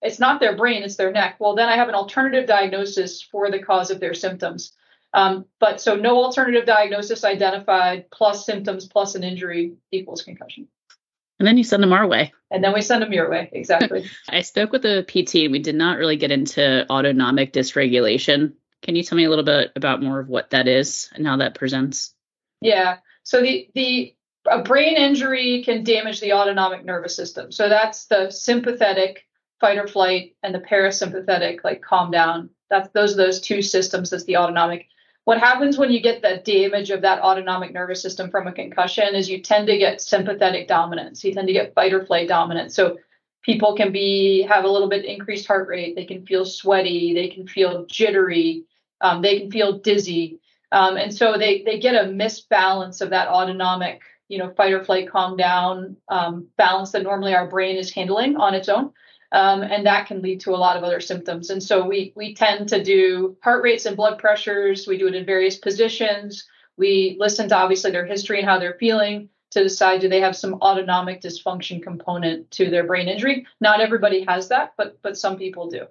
It's 0.00 0.18
not 0.18 0.40
their 0.40 0.56
brain, 0.56 0.82
it's 0.84 0.96
their 0.96 1.12
neck. 1.12 1.36
Well, 1.38 1.54
then 1.54 1.68
I 1.68 1.76
have 1.76 1.90
an 1.90 1.94
alternative 1.94 2.46
diagnosis 2.46 3.20
for 3.20 3.50
the 3.50 3.58
cause 3.58 3.90
of 3.90 4.00
their 4.00 4.14
symptoms. 4.14 4.72
Um, 5.12 5.44
but 5.60 5.82
so 5.82 5.96
no 5.96 6.16
alternative 6.16 6.64
diagnosis 6.64 7.24
identified 7.24 8.10
plus 8.10 8.46
symptoms 8.46 8.86
plus 8.86 9.14
an 9.16 9.22
injury 9.22 9.74
equals 9.92 10.22
concussion. 10.22 10.66
And 11.38 11.46
then 11.46 11.58
you 11.58 11.64
send 11.64 11.82
them 11.82 11.92
our 11.92 12.06
way. 12.06 12.32
And 12.50 12.64
then 12.64 12.72
we 12.72 12.80
send 12.80 13.02
them 13.02 13.12
your 13.12 13.28
way. 13.30 13.50
Exactly. 13.52 14.08
I 14.30 14.40
spoke 14.40 14.72
with 14.72 14.86
a 14.86 15.02
PT. 15.02 15.50
We 15.50 15.58
did 15.58 15.74
not 15.74 15.98
really 15.98 16.16
get 16.16 16.30
into 16.30 16.90
autonomic 16.90 17.52
dysregulation. 17.52 18.54
Can 18.86 18.94
you 18.94 19.02
tell 19.02 19.16
me 19.16 19.24
a 19.24 19.28
little 19.28 19.44
bit 19.44 19.72
about 19.74 20.00
more 20.00 20.20
of 20.20 20.28
what 20.28 20.50
that 20.50 20.68
is 20.68 21.10
and 21.12 21.26
how 21.26 21.38
that 21.38 21.56
presents? 21.56 22.14
Yeah. 22.60 22.98
So 23.24 23.42
the 23.42 23.68
the 23.74 24.14
a 24.48 24.62
brain 24.62 24.94
injury 24.94 25.64
can 25.64 25.82
damage 25.82 26.20
the 26.20 26.34
autonomic 26.34 26.84
nervous 26.84 27.16
system. 27.16 27.50
So 27.50 27.68
that's 27.68 28.06
the 28.06 28.30
sympathetic 28.30 29.26
fight 29.60 29.78
or 29.78 29.88
flight 29.88 30.36
and 30.44 30.54
the 30.54 30.60
parasympathetic 30.60 31.64
like 31.64 31.82
calm 31.82 32.12
down. 32.12 32.50
That's 32.70 32.88
those 32.90 33.14
are 33.14 33.16
those 33.16 33.40
two 33.40 33.60
systems. 33.60 34.10
That's 34.10 34.22
the 34.22 34.36
autonomic. 34.36 34.86
What 35.24 35.40
happens 35.40 35.76
when 35.76 35.90
you 35.90 36.00
get 36.00 36.22
the 36.22 36.40
damage 36.44 36.90
of 36.90 37.00
that 37.00 37.22
autonomic 37.22 37.72
nervous 37.72 38.00
system 38.00 38.30
from 38.30 38.46
a 38.46 38.52
concussion 38.52 39.16
is 39.16 39.28
you 39.28 39.42
tend 39.42 39.66
to 39.66 39.78
get 39.78 40.00
sympathetic 40.00 40.68
dominance. 40.68 41.24
You 41.24 41.34
tend 41.34 41.48
to 41.48 41.52
get 41.52 41.74
fight 41.74 41.92
or 41.92 42.06
flight 42.06 42.28
dominance. 42.28 42.76
So 42.76 42.98
people 43.42 43.74
can 43.74 43.90
be 43.90 44.42
have 44.42 44.64
a 44.64 44.70
little 44.70 44.88
bit 44.88 45.04
increased 45.04 45.48
heart 45.48 45.66
rate. 45.66 45.96
They 45.96 46.04
can 46.04 46.24
feel 46.24 46.44
sweaty. 46.44 47.14
They 47.14 47.26
can 47.26 47.48
feel 47.48 47.84
jittery. 47.86 48.62
Um, 49.00 49.22
they 49.22 49.40
can 49.40 49.50
feel 49.50 49.78
dizzy, 49.78 50.40
um, 50.72 50.96
and 50.96 51.14
so 51.14 51.36
they 51.38 51.62
they 51.62 51.78
get 51.78 51.94
a 51.94 52.08
misbalance 52.08 53.00
of 53.00 53.10
that 53.10 53.28
autonomic, 53.28 54.02
you 54.28 54.38
know, 54.38 54.52
fight 54.56 54.72
or 54.72 54.84
flight, 54.84 55.10
calm 55.10 55.36
down 55.36 55.96
um, 56.08 56.48
balance 56.56 56.92
that 56.92 57.02
normally 57.02 57.34
our 57.34 57.48
brain 57.48 57.76
is 57.76 57.92
handling 57.92 58.36
on 58.36 58.54
its 58.54 58.68
own. 58.68 58.92
Um, 59.32 59.62
and 59.62 59.84
that 59.86 60.06
can 60.06 60.22
lead 60.22 60.40
to 60.40 60.54
a 60.54 60.56
lot 60.56 60.76
of 60.76 60.84
other 60.84 61.00
symptoms. 61.00 61.50
And 61.50 61.62
so 61.62 61.86
we 61.86 62.12
we 62.14 62.34
tend 62.34 62.68
to 62.70 62.82
do 62.82 63.36
heart 63.42 63.62
rates 63.62 63.86
and 63.86 63.96
blood 63.96 64.18
pressures. 64.18 64.86
We 64.86 64.98
do 64.98 65.08
it 65.08 65.14
in 65.14 65.26
various 65.26 65.58
positions. 65.58 66.46
We 66.76 67.16
listen 67.18 67.48
to 67.48 67.56
obviously 67.56 67.90
their 67.90 68.06
history 68.06 68.38
and 68.38 68.48
how 68.48 68.58
they're 68.58 68.76
feeling 68.78 69.28
to 69.50 69.62
decide 69.62 70.00
do 70.00 70.08
they 70.08 70.20
have 70.20 70.36
some 70.36 70.54
autonomic 70.54 71.22
dysfunction 71.22 71.82
component 71.82 72.50
to 72.52 72.70
their 72.70 72.84
brain 72.84 73.08
injury. 73.08 73.46
Not 73.60 73.80
everybody 73.80 74.24
has 74.28 74.48
that, 74.48 74.74
but 74.76 74.98
but 75.02 75.16
some 75.16 75.36
people 75.36 75.70
do. 75.70 75.86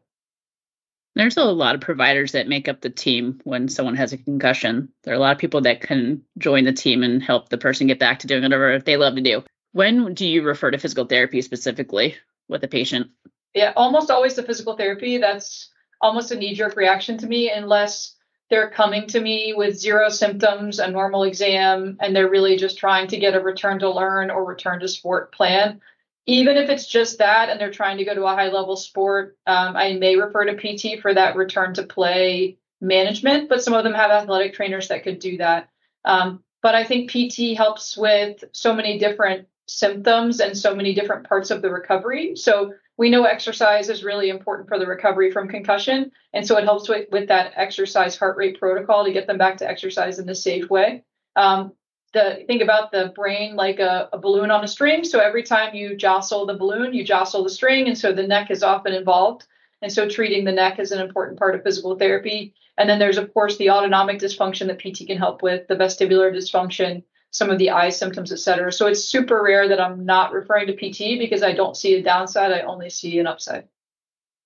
There's 1.15 1.37
a 1.37 1.45
lot 1.45 1.75
of 1.75 1.81
providers 1.81 2.33
that 2.33 2.49
make 2.49 2.67
up 2.67 2.81
the 2.81 2.89
team 2.89 3.39
when 3.45 3.69
someone 3.69 3.95
has 3.95 4.11
a 4.11 4.17
concussion. 4.17 4.89
There 5.03 5.13
are 5.13 5.17
a 5.17 5.19
lot 5.19 5.31
of 5.31 5.37
people 5.37 5.61
that 5.61 5.79
can 5.79 6.21
join 6.37 6.65
the 6.65 6.73
team 6.73 7.03
and 7.03 7.23
help 7.23 7.47
the 7.47 7.57
person 7.57 7.87
get 7.87 7.99
back 7.99 8.19
to 8.19 8.27
doing 8.27 8.43
whatever 8.43 8.79
they 8.79 8.97
love 8.97 9.15
to 9.15 9.21
do. 9.21 9.43
When 9.71 10.13
do 10.13 10.27
you 10.27 10.43
refer 10.43 10.71
to 10.71 10.77
physical 10.77 11.05
therapy 11.05 11.41
specifically 11.41 12.15
with 12.49 12.63
a 12.65 12.67
patient? 12.67 13.11
Yeah, 13.53 13.71
almost 13.77 14.11
always 14.11 14.35
the 14.35 14.43
physical 14.43 14.75
therapy. 14.75 15.17
That's 15.17 15.69
almost 16.01 16.31
a 16.31 16.35
knee 16.35 16.53
jerk 16.53 16.75
reaction 16.75 17.17
to 17.19 17.27
me, 17.27 17.49
unless 17.49 18.15
they're 18.49 18.69
coming 18.69 19.07
to 19.07 19.19
me 19.19 19.53
with 19.55 19.79
zero 19.79 20.09
symptoms, 20.09 20.79
a 20.79 20.91
normal 20.91 21.23
exam, 21.23 21.97
and 22.01 22.13
they're 22.13 22.29
really 22.29 22.57
just 22.57 22.77
trying 22.77 23.07
to 23.07 23.17
get 23.17 23.35
a 23.35 23.39
return 23.39 23.79
to 23.79 23.89
learn 23.89 24.29
or 24.29 24.43
return 24.43 24.81
to 24.81 24.87
sport 24.89 25.31
plan 25.31 25.79
even 26.25 26.57
if 26.57 26.69
it's 26.69 26.87
just 26.87 27.19
that 27.19 27.49
and 27.49 27.59
they're 27.59 27.71
trying 27.71 27.97
to 27.97 28.05
go 28.05 28.15
to 28.15 28.25
a 28.25 28.35
high 28.35 28.49
level 28.49 28.75
sport, 28.75 29.37
um, 29.45 29.75
I 29.75 29.93
may 29.93 30.15
refer 30.15 30.45
to 30.45 30.55
PT 30.55 31.01
for 31.01 31.13
that 31.13 31.35
return 31.35 31.73
to 31.75 31.83
play 31.83 32.57
management, 32.81 33.49
but 33.49 33.63
some 33.63 33.73
of 33.73 33.83
them 33.83 33.93
have 33.93 34.11
athletic 34.11 34.53
trainers 34.53 34.87
that 34.87 35.03
could 35.03 35.19
do 35.19 35.37
that. 35.37 35.69
Um, 36.03 36.43
but 36.61 36.75
I 36.75 36.83
think 36.83 37.11
PT 37.11 37.55
helps 37.55 37.95
with 37.95 38.43
so 38.51 38.73
many 38.73 38.97
different 38.97 39.47
symptoms 39.67 40.39
and 40.39 40.57
so 40.57 40.75
many 40.75 40.93
different 40.93 41.27
parts 41.27 41.51
of 41.51 41.61
the 41.61 41.69
recovery. 41.69 42.35
So 42.35 42.73
we 42.97 43.09
know 43.09 43.25
exercise 43.25 43.89
is 43.89 44.03
really 44.03 44.29
important 44.29 44.69
for 44.69 44.79
the 44.79 44.87
recovery 44.87 45.31
from 45.31 45.47
concussion. 45.47 46.11
And 46.33 46.45
so 46.45 46.57
it 46.57 46.63
helps 46.63 46.87
with, 46.87 47.07
with 47.11 47.27
that 47.27 47.53
exercise 47.55 48.15
heart 48.15 48.37
rate 48.37 48.59
protocol 48.59 49.05
to 49.05 49.11
get 49.11 49.27
them 49.27 49.37
back 49.37 49.57
to 49.57 49.69
exercise 49.69 50.19
in 50.19 50.29
a 50.29 50.35
safe 50.35 50.69
way. 50.69 51.03
Um, 51.35 51.73
the 52.15 52.43
think 52.47 52.63
about 52.63 52.91
the 52.91 53.11
brain 53.13 53.55
like 53.55 53.79
a, 53.79 54.09
a, 54.11 54.17
balloon 54.17 54.49
on 54.49 54.63
a 54.63 54.67
string. 54.67 55.03
So 55.03 55.19
every 55.19 55.43
time 55.43 55.75
you 55.75 55.95
jostle 55.95 56.47
the 56.47 56.55
balloon, 56.55 56.93
you 56.93 57.03
jostle 57.03 57.43
the 57.43 57.49
string, 57.49 57.87
and 57.87 57.97
so 57.97 58.11
the 58.11 58.25
neck 58.25 58.49
is 58.49 58.63
often 58.63 58.93
involved. 58.93 59.45
And 59.81 59.91
so 59.91 60.09
treating 60.09 60.45
the 60.45 60.51
neck 60.51 60.79
is 60.79 60.91
an 60.91 60.99
important 60.99 61.37
part 61.37 61.53
of 61.53 61.61
physical 61.61 61.95
therapy. 61.95 62.55
And 62.77 62.89
then 62.89 62.97
there's 62.97 63.17
of 63.17 63.31
course 63.33 63.57
the 63.57 63.69
autonomic 63.69 64.19
dysfunction 64.19 64.67
that 64.67 64.79
PT 64.79 65.05
can 65.05 65.17
help 65.17 65.43
with, 65.43 65.67
the 65.67 65.75
vestibular 65.75 66.33
dysfunction, 66.33 67.03
some 67.29 67.49
of 67.49 67.59
the 67.59 67.69
eye 67.69 67.89
symptoms, 67.89 68.31
et 68.31 68.39
cetera. 68.39 68.71
So 68.71 68.87
it's 68.87 69.03
super 69.03 69.43
rare 69.43 69.67
that 69.67 69.81
I'm 69.81 70.05
not 70.05 70.33
referring 70.33 70.67
to 70.67 70.73
PT 70.73 71.19
because 71.19 71.43
I 71.43 71.51
don't 71.51 71.77
see 71.77 71.93
a 71.95 72.01
downside. 72.01 72.51
I 72.51 72.61
only 72.61 72.89
see 72.89 73.19
an 73.19 73.27
upside. 73.27 73.67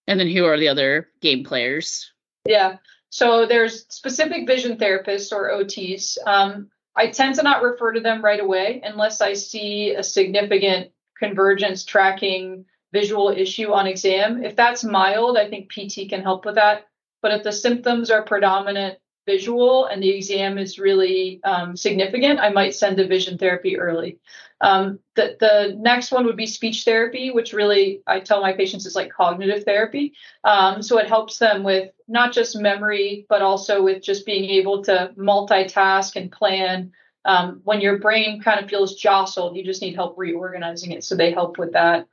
And 0.07 0.19
then 0.19 0.27
who 0.27 0.43
are 0.45 0.57
the 0.57 0.67
other 0.67 1.07
game 1.21 1.43
players? 1.43 2.11
Yeah. 2.45 2.77
So 3.11 3.45
there's 3.45 3.85
specific 3.89 4.47
vision 4.47 4.77
therapists 4.77 5.31
or 5.31 5.51
OTs. 5.51 6.17
Um, 6.25 6.69
I 6.99 7.07
tend 7.07 7.35
to 7.35 7.43
not 7.43 7.63
refer 7.63 7.93
to 7.93 8.01
them 8.01 8.21
right 8.21 8.41
away 8.41 8.81
unless 8.83 9.21
I 9.21 9.31
see 9.31 9.91
a 9.91 10.03
significant 10.03 10.91
convergence 11.17 11.85
tracking 11.85 12.65
visual 12.91 13.29
issue 13.29 13.71
on 13.71 13.87
exam. 13.87 14.43
If 14.43 14.57
that's 14.57 14.83
mild, 14.83 15.37
I 15.37 15.49
think 15.49 15.71
PT 15.71 16.09
can 16.09 16.21
help 16.21 16.43
with 16.43 16.55
that. 16.55 16.87
But 17.21 17.31
if 17.31 17.43
the 17.43 17.53
symptoms 17.53 18.11
are 18.11 18.23
predominant 18.23 18.99
visual 19.25 19.85
and 19.85 20.01
the 20.01 20.09
exam 20.09 20.57
is 20.57 20.79
really 20.79 21.39
um, 21.43 21.75
significant, 21.75 22.39
I 22.39 22.49
might 22.49 22.75
send 22.75 22.97
to 22.97 23.07
vision 23.07 23.37
therapy 23.37 23.77
early. 23.77 24.19
Um, 24.61 24.99
the, 25.15 25.37
the 25.39 25.75
next 25.77 26.11
one 26.11 26.25
would 26.25 26.35
be 26.35 26.45
speech 26.47 26.83
therapy, 26.83 27.31
which 27.31 27.53
really 27.53 28.01
I 28.07 28.19
tell 28.19 28.41
my 28.41 28.53
patients 28.53 28.85
is 28.85 28.95
like 28.95 29.11
cognitive 29.11 29.63
therapy. 29.63 30.13
Um, 30.43 30.81
so 30.81 30.97
it 30.97 31.07
helps 31.07 31.37
them 31.37 31.63
with 31.63 31.91
not 32.07 32.33
just 32.33 32.59
memory, 32.59 33.25
but 33.29 33.41
also 33.41 33.83
with 33.83 34.03
just 34.03 34.25
being 34.25 34.49
able 34.49 34.83
to 34.83 35.13
multitask 35.17 36.15
and 36.15 36.31
plan. 36.31 36.91
Um, 37.25 37.61
when 37.63 37.81
your 37.81 37.99
brain 37.99 38.41
kind 38.41 38.61
of 38.61 38.69
feels 38.69 38.95
jostled, 38.95 39.55
you 39.55 39.63
just 39.63 39.81
need 39.81 39.95
help 39.95 40.15
reorganizing 40.17 40.91
it. 40.91 41.03
So 41.03 41.15
they 41.15 41.31
help 41.31 41.57
with 41.57 41.73
that. 41.73 42.07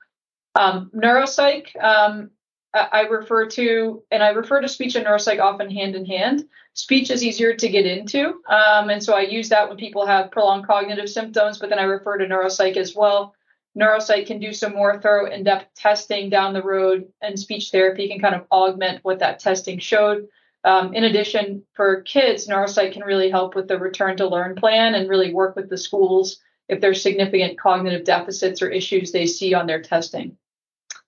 Um, 0.55 0.91
neuropsych, 0.95 1.83
um, 1.83 2.31
I 2.75 3.03
refer 3.03 3.47
to, 3.47 4.03
and 4.11 4.23
I 4.23 4.31
refer 4.31 4.61
to 4.61 4.69
speech 4.69 4.97
and 4.97 5.07
neuropsych 5.07 5.41
often 5.41 5.71
hand 5.71 5.95
in 5.95 6.05
hand. 6.05 6.49
Speech 6.75 7.11
is 7.11 7.25
easier 7.25 7.55
to 7.55 7.69
get 7.69 7.87
into. 7.87 8.41
Um, 8.49 8.91
and 8.91 9.03
so 9.03 9.15
I 9.15 9.23
use 9.23 9.49
that 9.49 9.69
when 9.69 9.79
people 9.79 10.05
have 10.05 10.31
prolonged 10.31 10.67
cognitive 10.67 11.09
symptoms, 11.09 11.59
but 11.59 11.71
then 11.71 11.79
I 11.79 11.85
refer 11.85 12.19
to 12.19 12.27
neuropsych 12.27 12.77
as 12.77 12.95
well. 12.95 13.35
Neuropsych 13.79 14.27
can 14.27 14.39
do 14.39 14.53
some 14.53 14.75
more 14.75 15.01
thorough, 15.01 15.31
in 15.31 15.45
depth 15.45 15.75
testing 15.75 16.29
down 16.29 16.53
the 16.53 16.63
road, 16.63 17.11
and 17.23 17.39
speech 17.39 17.71
therapy 17.71 18.09
can 18.09 18.21
kind 18.21 18.35
of 18.35 18.47
augment 18.51 19.05
what 19.05 19.21
that 19.21 19.39
testing 19.39 19.79
showed. 19.79 20.29
Um, 20.65 20.95
in 20.95 21.05
addition, 21.05 21.63
for 21.75 22.03
kids, 22.03 22.47
neuropsych 22.47 22.93
can 22.93 23.03
really 23.03 23.31
help 23.31 23.55
with 23.55 23.69
the 23.69 23.79
return 23.79 24.17
to 24.17 24.27
learn 24.27 24.57
plan 24.57 24.95
and 24.95 25.09
really 25.09 25.33
work 25.33 25.57
with 25.57 25.71
the 25.71 25.79
schools 25.79 26.41
if 26.69 26.81
there's 26.81 27.03
significant 27.03 27.59
cognitive 27.59 28.05
deficits 28.05 28.61
or 28.61 28.69
issues 28.69 29.13
they 29.13 29.27
see 29.27 29.55
on 29.55 29.67
their 29.67 29.81
testing. 29.81 30.37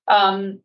Um, 0.06 0.60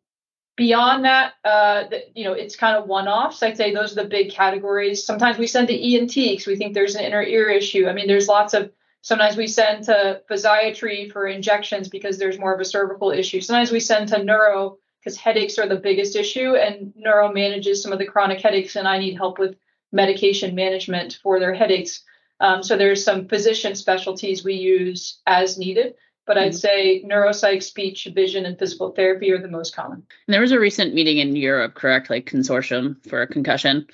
beyond 0.56 1.04
that, 1.04 1.34
uh, 1.44 1.84
the, 1.88 2.04
you 2.14 2.24
know, 2.24 2.32
it's 2.32 2.56
kind 2.56 2.76
of 2.76 2.86
one-offs. 2.86 3.42
I'd 3.42 3.56
say 3.56 3.72
those 3.72 3.92
are 3.92 4.02
the 4.02 4.08
big 4.08 4.30
categories. 4.30 5.04
Sometimes 5.04 5.38
we 5.38 5.46
send 5.46 5.68
to 5.68 5.96
ENT 5.96 6.14
because 6.14 6.46
we 6.46 6.56
think 6.56 6.74
there's 6.74 6.94
an 6.94 7.04
inner 7.04 7.22
ear 7.22 7.48
issue. 7.48 7.88
I 7.88 7.92
mean, 7.92 8.06
there's 8.06 8.28
lots 8.28 8.54
of. 8.54 8.70
Sometimes 9.02 9.36
we 9.36 9.46
send 9.46 9.84
to 9.84 10.22
physiatry 10.30 11.12
for 11.12 11.26
injections 11.26 11.88
because 11.88 12.16
there's 12.16 12.38
more 12.38 12.54
of 12.54 12.60
a 12.60 12.64
cervical 12.64 13.10
issue. 13.10 13.40
Sometimes 13.40 13.70
we 13.70 13.80
send 13.80 14.08
to 14.08 14.24
neuro 14.24 14.78
because 14.98 15.18
headaches 15.18 15.58
are 15.58 15.68
the 15.68 15.76
biggest 15.76 16.16
issue, 16.16 16.54
and 16.54 16.94
neuro 16.96 17.30
manages 17.30 17.82
some 17.82 17.92
of 17.92 17.98
the 17.98 18.06
chronic 18.06 18.40
headaches, 18.40 18.76
and 18.76 18.88
I 18.88 18.98
need 18.98 19.16
help 19.16 19.38
with 19.38 19.56
medication 19.92 20.54
management 20.54 21.18
for 21.22 21.38
their 21.38 21.52
headaches. 21.52 22.02
Um, 22.40 22.62
so 22.62 22.76
there's 22.76 23.04
some 23.04 23.28
physician 23.28 23.74
specialties 23.74 24.42
we 24.42 24.54
use 24.54 25.20
as 25.26 25.58
needed 25.58 25.94
but 26.26 26.38
I'd 26.38 26.52
mm-hmm. 26.52 26.56
say 26.56 27.04
neuropsych, 27.04 27.62
speech, 27.62 28.08
vision, 28.14 28.46
and 28.46 28.58
physical 28.58 28.92
therapy 28.92 29.30
are 29.32 29.40
the 29.40 29.48
most 29.48 29.74
common. 29.74 30.04
And 30.26 30.34
there 30.34 30.40
was 30.40 30.52
a 30.52 30.60
recent 30.60 30.94
meeting 30.94 31.18
in 31.18 31.36
Europe, 31.36 31.74
correct? 31.74 32.10
Like 32.10 32.26
consortium 32.26 32.96
for 33.08 33.22
a 33.22 33.26
concussion. 33.26 33.86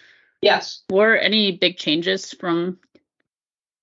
Yes. 0.42 0.82
Were 0.90 1.16
any 1.16 1.52
big 1.56 1.76
changes 1.76 2.32
from 2.32 2.78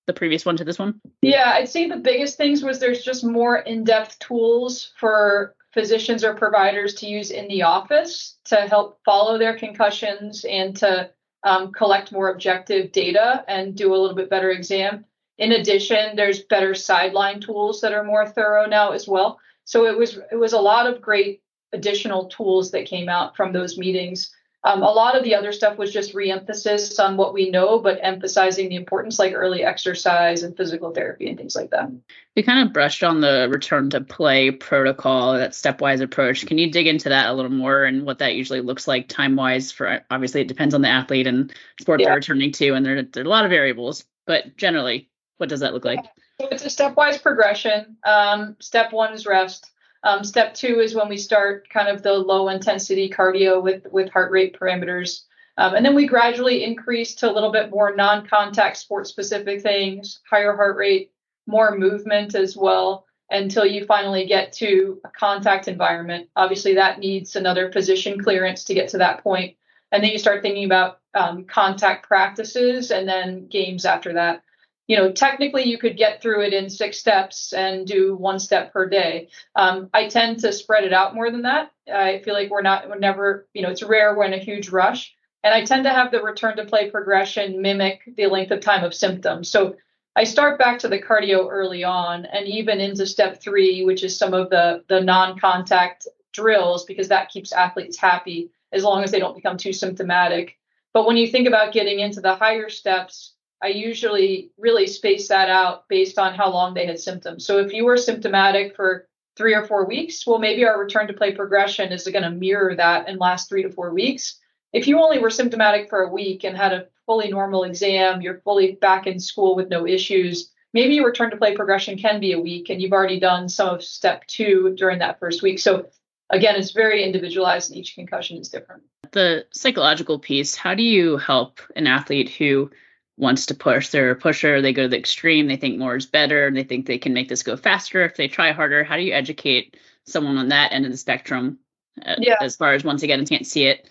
the 0.06 0.12
previous 0.12 0.44
one 0.44 0.56
to 0.56 0.64
this 0.64 0.78
one? 0.78 1.00
Yeah, 1.22 1.52
I'd 1.54 1.68
say 1.68 1.88
the 1.88 1.96
biggest 1.96 2.36
things 2.36 2.62
was 2.62 2.80
there's 2.80 3.04
just 3.04 3.24
more 3.24 3.58
in-depth 3.58 4.18
tools 4.18 4.92
for 4.98 5.54
physicians 5.72 6.24
or 6.24 6.34
providers 6.34 6.94
to 6.94 7.06
use 7.06 7.30
in 7.30 7.46
the 7.48 7.62
office 7.62 8.38
to 8.46 8.56
help 8.56 8.98
follow 9.04 9.38
their 9.38 9.56
concussions 9.56 10.44
and 10.44 10.76
to 10.76 11.10
um, 11.44 11.72
collect 11.72 12.10
more 12.10 12.30
objective 12.30 12.90
data 12.90 13.44
and 13.46 13.76
do 13.76 13.94
a 13.94 13.96
little 13.96 14.16
bit 14.16 14.30
better 14.30 14.50
exam. 14.50 15.04
In 15.38 15.52
addition, 15.52 16.16
there's 16.16 16.42
better 16.42 16.74
sideline 16.74 17.40
tools 17.40 17.80
that 17.80 17.92
are 17.92 18.04
more 18.04 18.26
thorough 18.26 18.66
now 18.66 18.90
as 18.90 19.06
well. 19.06 19.38
So 19.64 19.86
it 19.86 19.96
was 19.96 20.18
it 20.32 20.36
was 20.36 20.52
a 20.52 20.60
lot 20.60 20.86
of 20.86 21.00
great 21.00 21.42
additional 21.72 22.26
tools 22.26 22.70
that 22.72 22.86
came 22.86 23.08
out 23.08 23.36
from 23.36 23.52
those 23.52 23.78
meetings. 23.78 24.34
Um, 24.64 24.82
a 24.82 24.90
lot 24.90 25.16
of 25.16 25.22
the 25.22 25.36
other 25.36 25.52
stuff 25.52 25.78
was 25.78 25.92
just 25.92 26.14
reemphasis 26.14 26.98
on 26.98 27.16
what 27.16 27.32
we 27.32 27.48
know, 27.48 27.78
but 27.78 28.00
emphasizing 28.02 28.68
the 28.68 28.74
importance 28.74 29.18
like 29.18 29.32
early 29.32 29.62
exercise 29.62 30.42
and 30.42 30.56
physical 30.56 30.90
therapy 30.90 31.28
and 31.28 31.38
things 31.38 31.54
like 31.54 31.70
that. 31.70 31.88
We 32.34 32.42
kind 32.42 32.66
of 32.66 32.72
brushed 32.72 33.04
on 33.04 33.20
the 33.20 33.48
return 33.50 33.88
to 33.90 34.00
play 34.00 34.50
protocol, 34.50 35.34
that 35.34 35.52
stepwise 35.52 36.00
approach. 36.00 36.44
Can 36.44 36.58
you 36.58 36.72
dig 36.72 36.88
into 36.88 37.08
that 37.08 37.30
a 37.30 37.34
little 37.34 37.52
more 37.52 37.84
and 37.84 38.04
what 38.04 38.18
that 38.18 38.34
usually 38.34 38.60
looks 38.60 38.88
like 38.88 39.06
time 39.06 39.36
wise? 39.36 39.70
For 39.70 40.04
obviously, 40.10 40.40
it 40.40 40.48
depends 40.48 40.74
on 40.74 40.82
the 40.82 40.88
athlete 40.88 41.28
and 41.28 41.52
sport 41.80 42.00
yeah. 42.00 42.08
they're 42.08 42.16
returning 42.16 42.50
to, 42.52 42.72
and 42.72 42.84
there, 42.84 43.02
there 43.02 43.22
are 43.22 43.26
a 43.26 43.30
lot 43.30 43.44
of 43.44 43.50
variables, 43.50 44.04
but 44.26 44.56
generally, 44.56 45.07
what 45.38 45.48
does 45.48 45.60
that 45.60 45.72
look 45.72 45.84
like? 45.84 46.04
So 46.40 46.48
it's 46.50 46.64
a 46.64 46.68
stepwise 46.68 47.20
progression. 47.20 47.96
Um, 48.04 48.56
step 48.60 48.92
one 48.92 49.12
is 49.12 49.26
rest. 49.26 49.70
Um, 50.04 50.22
step 50.22 50.54
two 50.54 50.80
is 50.80 50.94
when 50.94 51.08
we 51.08 51.16
start 51.16 51.68
kind 51.70 51.88
of 51.88 52.02
the 52.02 52.12
low 52.12 52.48
intensity 52.48 53.10
cardio 53.10 53.62
with 53.62 53.86
with 53.90 54.10
heart 54.10 54.30
rate 54.30 54.58
parameters. 54.58 55.22
Um, 55.56 55.74
and 55.74 55.84
then 55.84 55.96
we 55.96 56.06
gradually 56.06 56.62
increase 56.62 57.16
to 57.16 57.30
a 57.30 57.34
little 57.34 57.50
bit 57.50 57.70
more 57.70 57.94
non-contact 57.96 58.76
sport 58.76 59.08
specific 59.08 59.60
things, 59.60 60.20
higher 60.30 60.54
heart 60.54 60.76
rate, 60.76 61.10
more 61.48 61.76
movement 61.76 62.36
as 62.36 62.56
well, 62.56 63.06
until 63.30 63.66
you 63.66 63.84
finally 63.84 64.24
get 64.24 64.52
to 64.52 65.00
a 65.04 65.08
contact 65.08 65.66
environment. 65.66 66.28
Obviously, 66.36 66.74
that 66.74 67.00
needs 67.00 67.34
another 67.34 67.70
position 67.70 68.22
clearance 68.22 68.62
to 68.64 68.74
get 68.74 68.88
to 68.90 68.98
that 68.98 69.24
point. 69.24 69.56
And 69.90 70.04
then 70.04 70.12
you 70.12 70.18
start 70.18 70.42
thinking 70.42 70.64
about 70.64 71.00
um, 71.14 71.44
contact 71.44 72.06
practices 72.06 72.92
and 72.92 73.08
then 73.08 73.48
games 73.48 73.84
after 73.84 74.12
that 74.12 74.44
you 74.88 74.96
know, 74.96 75.12
technically 75.12 75.64
you 75.64 75.78
could 75.78 75.98
get 75.98 76.20
through 76.20 76.42
it 76.42 76.54
in 76.54 76.70
six 76.70 76.98
steps 76.98 77.52
and 77.52 77.86
do 77.86 78.16
one 78.16 78.38
step 78.40 78.72
per 78.72 78.88
day. 78.88 79.28
Um, 79.54 79.90
I 79.92 80.08
tend 80.08 80.40
to 80.40 80.52
spread 80.52 80.84
it 80.84 80.94
out 80.94 81.14
more 81.14 81.30
than 81.30 81.42
that. 81.42 81.70
I 81.92 82.20
feel 82.24 82.34
like 82.34 82.50
we're 82.50 82.62
not, 82.62 82.88
we're 82.88 82.98
never, 82.98 83.46
you 83.52 83.62
know, 83.62 83.70
it's 83.70 83.82
rare 83.82 84.14
when 84.14 84.32
a 84.32 84.38
huge 84.38 84.70
rush. 84.70 85.14
And 85.44 85.54
I 85.54 85.64
tend 85.64 85.84
to 85.84 85.90
have 85.90 86.10
the 86.10 86.22
return 86.22 86.56
to 86.56 86.64
play 86.64 86.90
progression 86.90 87.60
mimic 87.60 88.00
the 88.16 88.26
length 88.26 88.50
of 88.50 88.60
time 88.60 88.82
of 88.82 88.94
symptoms. 88.94 89.50
So 89.50 89.76
I 90.16 90.24
start 90.24 90.58
back 90.58 90.78
to 90.80 90.88
the 90.88 91.00
cardio 91.00 91.46
early 91.48 91.84
on 91.84 92.24
and 92.24 92.48
even 92.48 92.80
into 92.80 93.06
step 93.06 93.42
three, 93.42 93.84
which 93.84 94.02
is 94.02 94.18
some 94.18 94.32
of 94.32 94.48
the, 94.48 94.84
the 94.88 95.00
non 95.02 95.38
contact 95.38 96.08
drills, 96.32 96.86
because 96.86 97.08
that 97.08 97.30
keeps 97.30 97.52
athletes 97.52 97.98
happy 97.98 98.50
as 98.72 98.84
long 98.84 99.04
as 99.04 99.10
they 99.10 99.18
don't 99.18 99.36
become 99.36 99.58
too 99.58 99.72
symptomatic. 99.72 100.56
But 100.94 101.06
when 101.06 101.18
you 101.18 101.28
think 101.28 101.46
about 101.46 101.74
getting 101.74 102.00
into 102.00 102.22
the 102.22 102.34
higher 102.34 102.70
steps, 102.70 103.34
I 103.62 103.68
usually 103.68 104.50
really 104.56 104.86
space 104.86 105.28
that 105.28 105.50
out 105.50 105.88
based 105.88 106.18
on 106.18 106.34
how 106.34 106.50
long 106.50 106.74
they 106.74 106.86
had 106.86 107.00
symptoms. 107.00 107.44
So 107.44 107.58
if 107.58 107.72
you 107.72 107.84
were 107.84 107.96
symptomatic 107.96 108.76
for 108.76 109.08
three 109.36 109.54
or 109.54 109.66
four 109.66 109.86
weeks, 109.86 110.26
well, 110.26 110.38
maybe 110.38 110.64
our 110.64 110.78
return 110.78 111.06
to 111.08 111.12
play 111.12 111.32
progression 111.32 111.92
is 111.92 112.06
going 112.06 112.22
to 112.22 112.30
mirror 112.30 112.74
that 112.76 113.08
and 113.08 113.18
last 113.18 113.48
three 113.48 113.62
to 113.62 113.70
four 113.70 113.92
weeks. 113.92 114.38
If 114.72 114.86
you 114.86 115.00
only 115.00 115.18
were 115.18 115.30
symptomatic 115.30 115.88
for 115.88 116.02
a 116.02 116.12
week 116.12 116.44
and 116.44 116.56
had 116.56 116.72
a 116.72 116.86
fully 117.06 117.30
normal 117.30 117.64
exam, 117.64 118.20
you're 118.20 118.40
fully 118.40 118.72
back 118.72 119.06
in 119.06 119.18
school 119.18 119.56
with 119.56 119.68
no 119.68 119.86
issues, 119.86 120.52
maybe 120.74 120.94
your 120.94 121.06
return 121.06 121.30
to 121.30 121.36
play 121.36 121.54
progression 121.54 121.96
can 121.96 122.20
be 122.20 122.32
a 122.32 122.40
week 122.40 122.68
and 122.68 122.82
you've 122.82 122.92
already 122.92 123.18
done 123.18 123.48
some 123.48 123.68
of 123.76 123.82
step 123.82 124.26
two 124.26 124.74
during 124.76 124.98
that 124.98 125.18
first 125.18 125.42
week. 125.42 125.58
So 125.58 125.88
again, 126.30 126.56
it's 126.56 126.72
very 126.72 127.02
individualized 127.04 127.70
and 127.70 127.78
each 127.78 127.94
concussion 127.94 128.38
is 128.38 128.48
different. 128.48 128.82
The 129.12 129.46
psychological 129.52 130.18
piece, 130.18 130.54
how 130.54 130.74
do 130.74 130.82
you 130.82 131.16
help 131.16 131.60
an 131.76 131.86
athlete 131.86 132.28
who 132.28 132.70
wants 133.18 133.46
to 133.46 133.54
push. 133.54 133.88
They're 133.88 134.12
a 134.12 134.16
pusher. 134.16 134.62
They 134.62 134.72
go 134.72 134.82
to 134.82 134.88
the 134.88 134.98
extreme. 134.98 135.48
They 135.48 135.56
think 135.56 135.78
more 135.78 135.96
is 135.96 136.06
better. 136.06 136.46
and 136.46 136.56
They 136.56 136.62
think 136.64 136.86
they 136.86 136.98
can 136.98 137.12
make 137.12 137.28
this 137.28 137.42
go 137.42 137.56
faster 137.56 138.04
if 138.04 138.16
they 138.16 138.28
try 138.28 138.52
harder. 138.52 138.84
How 138.84 138.96
do 138.96 139.02
you 139.02 139.12
educate 139.12 139.76
someone 140.06 140.38
on 140.38 140.48
that 140.48 140.72
end 140.72 140.86
of 140.86 140.92
the 140.92 140.98
spectrum? 140.98 141.58
Uh, 142.04 142.14
yeah. 142.18 142.36
As 142.40 142.56
far 142.56 142.72
as 142.74 142.84
once 142.84 143.02
again, 143.02 143.26
can't 143.26 143.46
see 143.46 143.64
it. 143.64 143.88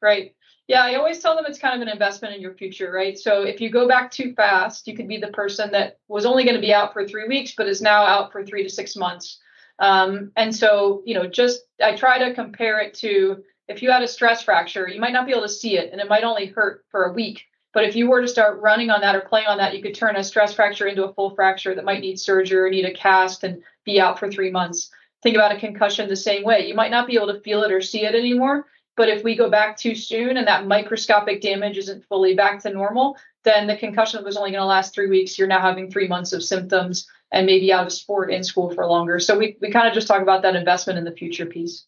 Right. 0.00 0.34
Yeah, 0.66 0.82
I 0.82 0.94
always 0.94 1.18
tell 1.18 1.36
them 1.36 1.44
it's 1.46 1.58
kind 1.58 1.74
of 1.74 1.86
an 1.86 1.92
investment 1.92 2.34
in 2.34 2.40
your 2.40 2.54
future, 2.54 2.90
right? 2.90 3.18
So 3.18 3.42
if 3.42 3.60
you 3.60 3.68
go 3.70 3.86
back 3.86 4.10
too 4.10 4.32
fast, 4.34 4.86
you 4.86 4.96
could 4.96 5.08
be 5.08 5.18
the 5.18 5.28
person 5.28 5.70
that 5.72 5.98
was 6.08 6.24
only 6.24 6.44
going 6.44 6.54
to 6.54 6.60
be 6.60 6.72
out 6.72 6.94
for 6.94 7.06
three 7.06 7.28
weeks, 7.28 7.54
but 7.54 7.68
is 7.68 7.82
now 7.82 8.04
out 8.04 8.32
for 8.32 8.44
three 8.44 8.62
to 8.62 8.70
six 8.70 8.96
months. 8.96 9.40
Um, 9.78 10.30
and 10.36 10.54
so, 10.54 11.02
you 11.04 11.14
know, 11.14 11.26
just 11.26 11.62
I 11.82 11.96
try 11.96 12.18
to 12.18 12.34
compare 12.34 12.80
it 12.80 12.94
to 12.94 13.42
if 13.68 13.82
you 13.82 13.90
had 13.90 14.02
a 14.02 14.08
stress 14.08 14.42
fracture, 14.42 14.88
you 14.88 15.00
might 15.00 15.12
not 15.12 15.26
be 15.26 15.32
able 15.32 15.42
to 15.42 15.48
see 15.48 15.76
it 15.76 15.92
and 15.92 16.00
it 16.00 16.08
might 16.08 16.24
only 16.24 16.46
hurt 16.46 16.84
for 16.90 17.04
a 17.04 17.12
week. 17.12 17.44
But 17.74 17.84
if 17.84 17.96
you 17.96 18.08
were 18.08 18.22
to 18.22 18.28
start 18.28 18.60
running 18.60 18.90
on 18.90 19.00
that 19.00 19.16
or 19.16 19.20
playing 19.22 19.48
on 19.48 19.58
that, 19.58 19.76
you 19.76 19.82
could 19.82 19.94
turn 19.94 20.14
a 20.14 20.22
stress 20.22 20.54
fracture 20.54 20.86
into 20.86 21.04
a 21.04 21.12
full 21.12 21.34
fracture 21.34 21.74
that 21.74 21.84
might 21.84 22.00
need 22.00 22.20
surgery 22.20 22.60
or 22.60 22.70
need 22.70 22.84
a 22.84 22.94
cast 22.94 23.42
and 23.42 23.62
be 23.84 24.00
out 24.00 24.18
for 24.18 24.30
three 24.30 24.50
months. 24.50 24.90
Think 25.22 25.34
about 25.34 25.54
a 25.54 25.58
concussion 25.58 26.08
the 26.08 26.16
same 26.16 26.44
way. 26.44 26.68
You 26.68 26.74
might 26.74 26.92
not 26.92 27.08
be 27.08 27.16
able 27.16 27.32
to 27.32 27.40
feel 27.40 27.64
it 27.64 27.72
or 27.72 27.80
see 27.80 28.04
it 28.04 28.14
anymore, 28.14 28.66
but 28.96 29.08
if 29.08 29.24
we 29.24 29.34
go 29.34 29.50
back 29.50 29.76
too 29.76 29.96
soon 29.96 30.36
and 30.36 30.46
that 30.46 30.68
microscopic 30.68 31.40
damage 31.40 31.76
isn't 31.76 32.04
fully 32.04 32.34
back 32.34 32.62
to 32.62 32.70
normal, 32.70 33.16
then 33.42 33.66
the 33.66 33.76
concussion 33.76 34.22
was 34.22 34.36
only 34.36 34.52
going 34.52 34.60
to 34.60 34.66
last 34.66 34.94
three 34.94 35.08
weeks. 35.08 35.36
You're 35.36 35.48
now 35.48 35.60
having 35.60 35.90
three 35.90 36.06
months 36.06 36.32
of 36.32 36.44
symptoms 36.44 37.08
and 37.32 37.44
maybe 37.44 37.72
out 37.72 37.86
of 37.86 37.92
sport 37.92 38.32
in 38.32 38.44
school 38.44 38.72
for 38.72 38.86
longer. 38.86 39.18
So 39.18 39.36
we, 39.36 39.56
we 39.60 39.72
kind 39.72 39.88
of 39.88 39.94
just 39.94 40.06
talk 40.06 40.22
about 40.22 40.42
that 40.42 40.54
investment 40.54 40.98
in 40.98 41.04
the 41.04 41.10
future 41.10 41.46
piece. 41.46 41.84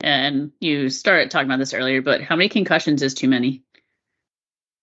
And 0.00 0.52
you 0.58 0.88
started 0.88 1.30
talking 1.30 1.46
about 1.46 1.58
this 1.58 1.74
earlier, 1.74 2.00
but 2.00 2.22
how 2.22 2.34
many 2.34 2.48
concussions 2.48 3.02
is 3.02 3.12
too 3.12 3.28
many? 3.28 3.62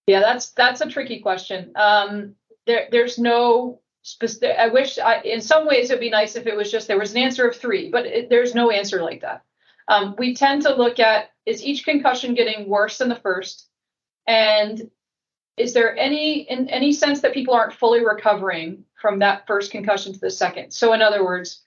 Yeah, 0.09 0.21
that's 0.21 0.49
that's 0.53 0.81
a 0.81 0.89
tricky 0.89 1.19
question. 1.19 1.71
Um, 1.75 2.33
there, 2.65 2.87
there's 2.89 3.19
no 3.19 3.79
specific. 4.01 4.57
I 4.57 4.69
wish, 4.69 4.97
I, 4.97 5.21
in 5.21 5.39
some 5.39 5.67
ways, 5.67 5.91
it'd 5.91 6.01
be 6.01 6.09
nice 6.09 6.35
if 6.35 6.47
it 6.47 6.57
was 6.57 6.71
just 6.71 6.87
there 6.87 6.97
was 6.97 7.11
an 7.11 7.19
answer 7.19 7.47
of 7.47 7.55
three, 7.55 7.91
but 7.91 8.07
it, 8.07 8.27
there's 8.27 8.55
no 8.55 8.71
answer 8.71 9.03
like 9.03 9.21
that. 9.21 9.43
Um, 9.87 10.15
we 10.17 10.33
tend 10.33 10.63
to 10.63 10.73
look 10.73 10.97
at 10.97 11.29
is 11.45 11.63
each 11.63 11.85
concussion 11.85 12.33
getting 12.33 12.67
worse 12.67 12.97
than 12.97 13.09
the 13.09 13.17
first, 13.17 13.67
and 14.25 14.89
is 15.57 15.73
there 15.73 15.95
any 15.95 16.39
in 16.39 16.69
any 16.69 16.91
sense 16.91 17.21
that 17.21 17.35
people 17.35 17.53
aren't 17.53 17.73
fully 17.73 18.03
recovering 18.03 18.85
from 18.99 19.19
that 19.19 19.45
first 19.45 19.69
concussion 19.69 20.11
to 20.13 20.19
the 20.19 20.31
second? 20.31 20.71
So, 20.71 20.93
in 20.93 21.03
other 21.03 21.23
words, 21.23 21.61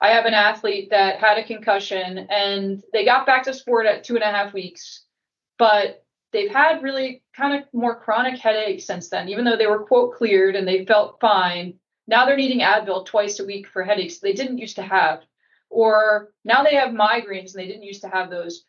I 0.00 0.08
have 0.08 0.24
an 0.24 0.34
athlete 0.34 0.90
that 0.90 1.20
had 1.20 1.38
a 1.38 1.44
concussion 1.44 2.26
and 2.28 2.82
they 2.92 3.04
got 3.04 3.24
back 3.24 3.44
to 3.44 3.54
sport 3.54 3.86
at 3.86 4.02
two 4.02 4.16
and 4.16 4.24
a 4.24 4.32
half 4.32 4.52
weeks, 4.52 5.04
but 5.58 6.03
they've 6.34 6.50
had 6.50 6.82
really 6.82 7.22
kind 7.34 7.54
of 7.56 7.64
more 7.72 7.96
chronic 7.98 8.38
headaches 8.38 8.84
since 8.84 9.08
then, 9.08 9.30
even 9.30 9.44
though 9.46 9.56
they 9.56 9.66
were 9.66 9.86
quote 9.86 10.14
cleared 10.14 10.56
and 10.56 10.68
they 10.68 10.84
felt 10.84 11.20
fine. 11.20 11.78
Now 12.06 12.26
they're 12.26 12.36
needing 12.36 12.60
Advil 12.60 13.06
twice 13.06 13.40
a 13.40 13.46
week 13.46 13.66
for 13.68 13.82
headaches 13.82 14.18
they 14.18 14.34
didn't 14.34 14.58
used 14.58 14.76
to 14.76 14.82
have. 14.82 15.20
Or 15.70 16.32
now 16.44 16.62
they 16.62 16.74
have 16.76 16.90
migraines 16.90 17.54
and 17.54 17.60
they 17.62 17.66
didn't 17.66 17.84
used 17.92 18.02
to 18.02 18.08
have 18.08 18.28
those. 18.30 18.66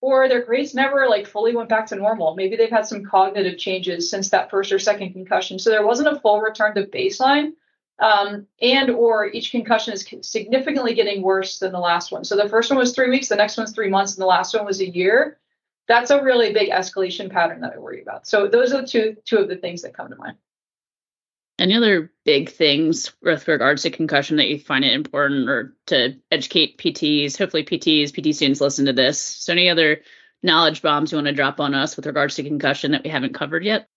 or 0.00 0.28
their 0.28 0.44
grades 0.44 0.74
never 0.74 1.08
like 1.08 1.26
fully 1.26 1.54
went 1.54 1.68
back 1.68 1.86
to 1.86 1.96
normal. 1.96 2.34
Maybe 2.34 2.56
they've 2.56 2.70
had 2.70 2.86
some 2.86 3.04
cognitive 3.04 3.58
changes 3.58 4.10
since 4.10 4.30
that 4.30 4.50
first 4.50 4.72
or 4.72 4.78
second 4.78 5.12
concussion. 5.12 5.58
So 5.58 5.70
there 5.70 5.86
wasn't 5.86 6.08
a 6.08 6.20
full 6.20 6.40
return 6.40 6.74
to 6.74 6.86
baseline. 6.86 7.52
Um, 7.98 8.46
and 8.62 8.88
or 8.88 9.26
each 9.26 9.50
concussion 9.50 9.92
is 9.92 10.08
significantly 10.22 10.94
getting 10.94 11.20
worse 11.20 11.58
than 11.58 11.72
the 11.72 11.78
last 11.78 12.12
one. 12.12 12.24
So 12.24 12.34
the 12.34 12.48
first 12.48 12.70
one 12.70 12.78
was 12.78 12.94
three 12.94 13.10
weeks, 13.10 13.28
the 13.28 13.36
next 13.36 13.58
one's 13.58 13.72
three 13.72 13.90
months, 13.90 14.14
and 14.14 14.22
the 14.22 14.26
last 14.26 14.54
one 14.54 14.64
was 14.64 14.80
a 14.80 14.88
year. 14.88 15.38
That's 15.90 16.12
a 16.12 16.22
really 16.22 16.52
big 16.52 16.70
escalation 16.70 17.32
pattern 17.32 17.62
that 17.62 17.72
I 17.74 17.78
worry 17.78 18.00
about. 18.00 18.24
So 18.24 18.46
those 18.46 18.72
are 18.72 18.82
the 18.82 18.86
two 18.86 19.16
two 19.24 19.38
of 19.38 19.48
the 19.48 19.56
things 19.56 19.82
that 19.82 19.92
come 19.92 20.08
to 20.08 20.14
mind. 20.14 20.36
Any 21.58 21.74
other 21.74 22.12
big 22.24 22.48
things 22.48 23.12
with 23.20 23.48
regards 23.48 23.82
to 23.82 23.90
concussion 23.90 24.36
that 24.36 24.46
you 24.46 24.60
find 24.60 24.84
it 24.84 24.92
important 24.92 25.50
or 25.50 25.74
to 25.88 26.14
educate 26.30 26.78
PTs? 26.78 27.36
Hopefully, 27.36 27.64
PTs, 27.64 28.12
PT 28.12 28.36
students 28.36 28.60
listen 28.60 28.86
to 28.86 28.92
this. 28.92 29.18
So, 29.18 29.52
any 29.52 29.68
other 29.68 30.02
knowledge 30.44 30.80
bombs 30.80 31.10
you 31.10 31.16
want 31.16 31.26
to 31.26 31.32
drop 31.32 31.58
on 31.58 31.74
us 31.74 31.96
with 31.96 32.06
regards 32.06 32.36
to 32.36 32.44
concussion 32.44 32.92
that 32.92 33.02
we 33.02 33.10
haven't 33.10 33.34
covered 33.34 33.64
yet? 33.64 33.88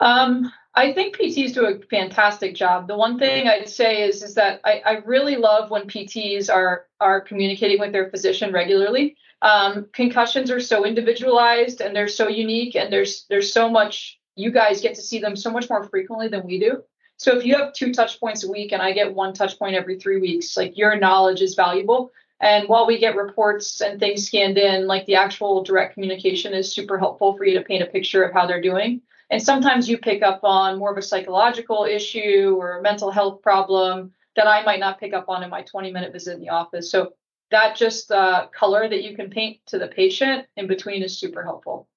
Um, 0.00 0.52
I 0.74 0.92
think 0.92 1.16
PTs 1.16 1.54
do 1.54 1.66
a 1.66 1.78
fantastic 1.86 2.54
job. 2.54 2.86
The 2.86 2.96
one 2.96 3.18
thing 3.18 3.48
I'd 3.48 3.68
say 3.68 4.02
is 4.02 4.22
is 4.22 4.34
that 4.34 4.60
I, 4.64 4.82
I 4.84 4.92
really 5.06 5.36
love 5.36 5.70
when 5.70 5.88
PTs 5.88 6.52
are 6.52 6.86
are 7.00 7.20
communicating 7.20 7.80
with 7.80 7.92
their 7.92 8.10
physician 8.10 8.52
regularly. 8.52 9.16
Um, 9.42 9.86
concussions 9.92 10.50
are 10.50 10.60
so 10.60 10.84
individualized 10.84 11.80
and 11.80 11.96
they're 11.96 12.08
so 12.08 12.28
unique, 12.28 12.76
and 12.76 12.92
there's 12.92 13.24
there's 13.30 13.52
so 13.52 13.70
much 13.70 14.18
you 14.34 14.50
guys 14.50 14.82
get 14.82 14.94
to 14.96 15.02
see 15.02 15.18
them 15.18 15.34
so 15.34 15.50
much 15.50 15.70
more 15.70 15.82
frequently 15.84 16.28
than 16.28 16.46
we 16.46 16.58
do. 16.60 16.82
So 17.16 17.36
if 17.36 17.46
you 17.46 17.56
have 17.56 17.72
two 17.72 17.92
touch 17.92 18.20
points 18.20 18.44
a 18.44 18.50
week 18.50 18.72
and 18.72 18.82
I 18.82 18.92
get 18.92 19.14
one 19.14 19.32
touch 19.32 19.58
point 19.58 19.74
every 19.74 19.98
three 19.98 20.20
weeks, 20.20 20.56
like 20.56 20.76
your 20.76 20.96
knowledge 20.98 21.40
is 21.40 21.54
valuable. 21.54 22.12
And 22.40 22.68
while 22.68 22.86
we 22.86 22.98
get 22.98 23.16
reports 23.16 23.80
and 23.80 23.98
things 23.98 24.26
scanned 24.26 24.58
in, 24.58 24.86
like 24.86 25.06
the 25.06 25.14
actual 25.14 25.64
direct 25.64 25.94
communication 25.94 26.52
is 26.52 26.74
super 26.74 26.98
helpful 26.98 27.34
for 27.34 27.46
you 27.46 27.58
to 27.58 27.64
paint 27.64 27.82
a 27.82 27.86
picture 27.86 28.22
of 28.22 28.34
how 28.34 28.46
they're 28.46 28.60
doing. 28.60 29.00
And 29.30 29.42
sometimes 29.42 29.88
you 29.88 29.98
pick 29.98 30.22
up 30.22 30.40
on 30.44 30.78
more 30.78 30.92
of 30.92 30.98
a 30.98 31.02
psychological 31.02 31.84
issue 31.84 32.56
or 32.58 32.78
a 32.78 32.82
mental 32.82 33.10
health 33.10 33.42
problem 33.42 34.12
that 34.36 34.46
I 34.46 34.62
might 34.62 34.80
not 34.80 35.00
pick 35.00 35.12
up 35.12 35.28
on 35.28 35.42
in 35.42 35.50
my 35.50 35.62
20 35.62 35.90
minute 35.90 36.12
visit 36.12 36.34
in 36.34 36.40
the 36.40 36.50
office. 36.50 36.90
So 36.90 37.14
that 37.50 37.76
just 37.76 38.10
uh, 38.10 38.46
color 38.48 38.88
that 38.88 39.02
you 39.02 39.16
can 39.16 39.30
paint 39.30 39.58
to 39.66 39.78
the 39.78 39.88
patient 39.88 40.46
in 40.56 40.66
between 40.66 41.02
is 41.02 41.18
super 41.18 41.42
helpful. 41.42 41.88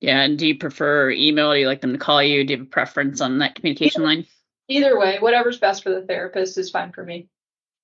Yeah. 0.00 0.20
And 0.20 0.38
do 0.38 0.46
you 0.46 0.58
prefer 0.58 1.10
email? 1.10 1.52
Do 1.52 1.58
you 1.58 1.66
like 1.66 1.80
them 1.80 1.92
to 1.92 1.98
call 1.98 2.22
you? 2.22 2.44
Do 2.44 2.52
you 2.52 2.58
have 2.58 2.66
a 2.66 2.70
preference 2.70 3.20
on 3.20 3.38
that 3.38 3.54
communication 3.54 4.02
line? 4.02 4.26
either 4.68 4.98
way, 4.98 5.18
whatever's 5.18 5.58
best 5.58 5.82
for 5.82 5.90
the 5.90 6.02
therapist 6.02 6.58
is 6.58 6.70
fine 6.70 6.92
for 6.92 7.04
me. 7.04 7.28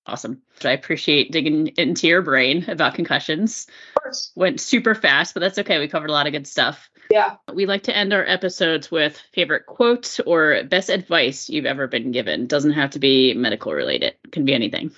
Awesome. 0.04 0.42
I 0.64 0.72
appreciate 0.72 1.30
digging 1.30 1.68
into 1.78 2.08
your 2.08 2.22
brain 2.22 2.68
about 2.68 2.94
concussions. 2.94 3.68
Of 3.96 4.02
course. 4.02 4.32
Went 4.34 4.60
super 4.60 4.96
fast, 4.96 5.32
but 5.32 5.40
that's 5.40 5.58
okay. 5.60 5.78
We 5.78 5.86
covered 5.86 6.10
a 6.10 6.12
lot 6.12 6.26
of 6.26 6.32
good 6.32 6.46
stuff. 6.46 6.90
Yeah. 7.12 7.36
We 7.52 7.66
like 7.66 7.82
to 7.82 7.96
end 7.96 8.14
our 8.14 8.24
episodes 8.26 8.90
with 8.90 9.18
favorite 9.34 9.66
quote 9.66 10.18
or 10.24 10.62
best 10.64 10.88
advice 10.88 11.50
you've 11.50 11.66
ever 11.66 11.86
been 11.86 12.10
given. 12.10 12.46
Doesn't 12.46 12.72
have 12.72 12.92
to 12.92 12.98
be 12.98 13.34
medical 13.34 13.74
related. 13.74 14.14
It 14.24 14.32
can 14.32 14.46
be 14.46 14.54
anything. 14.54 14.92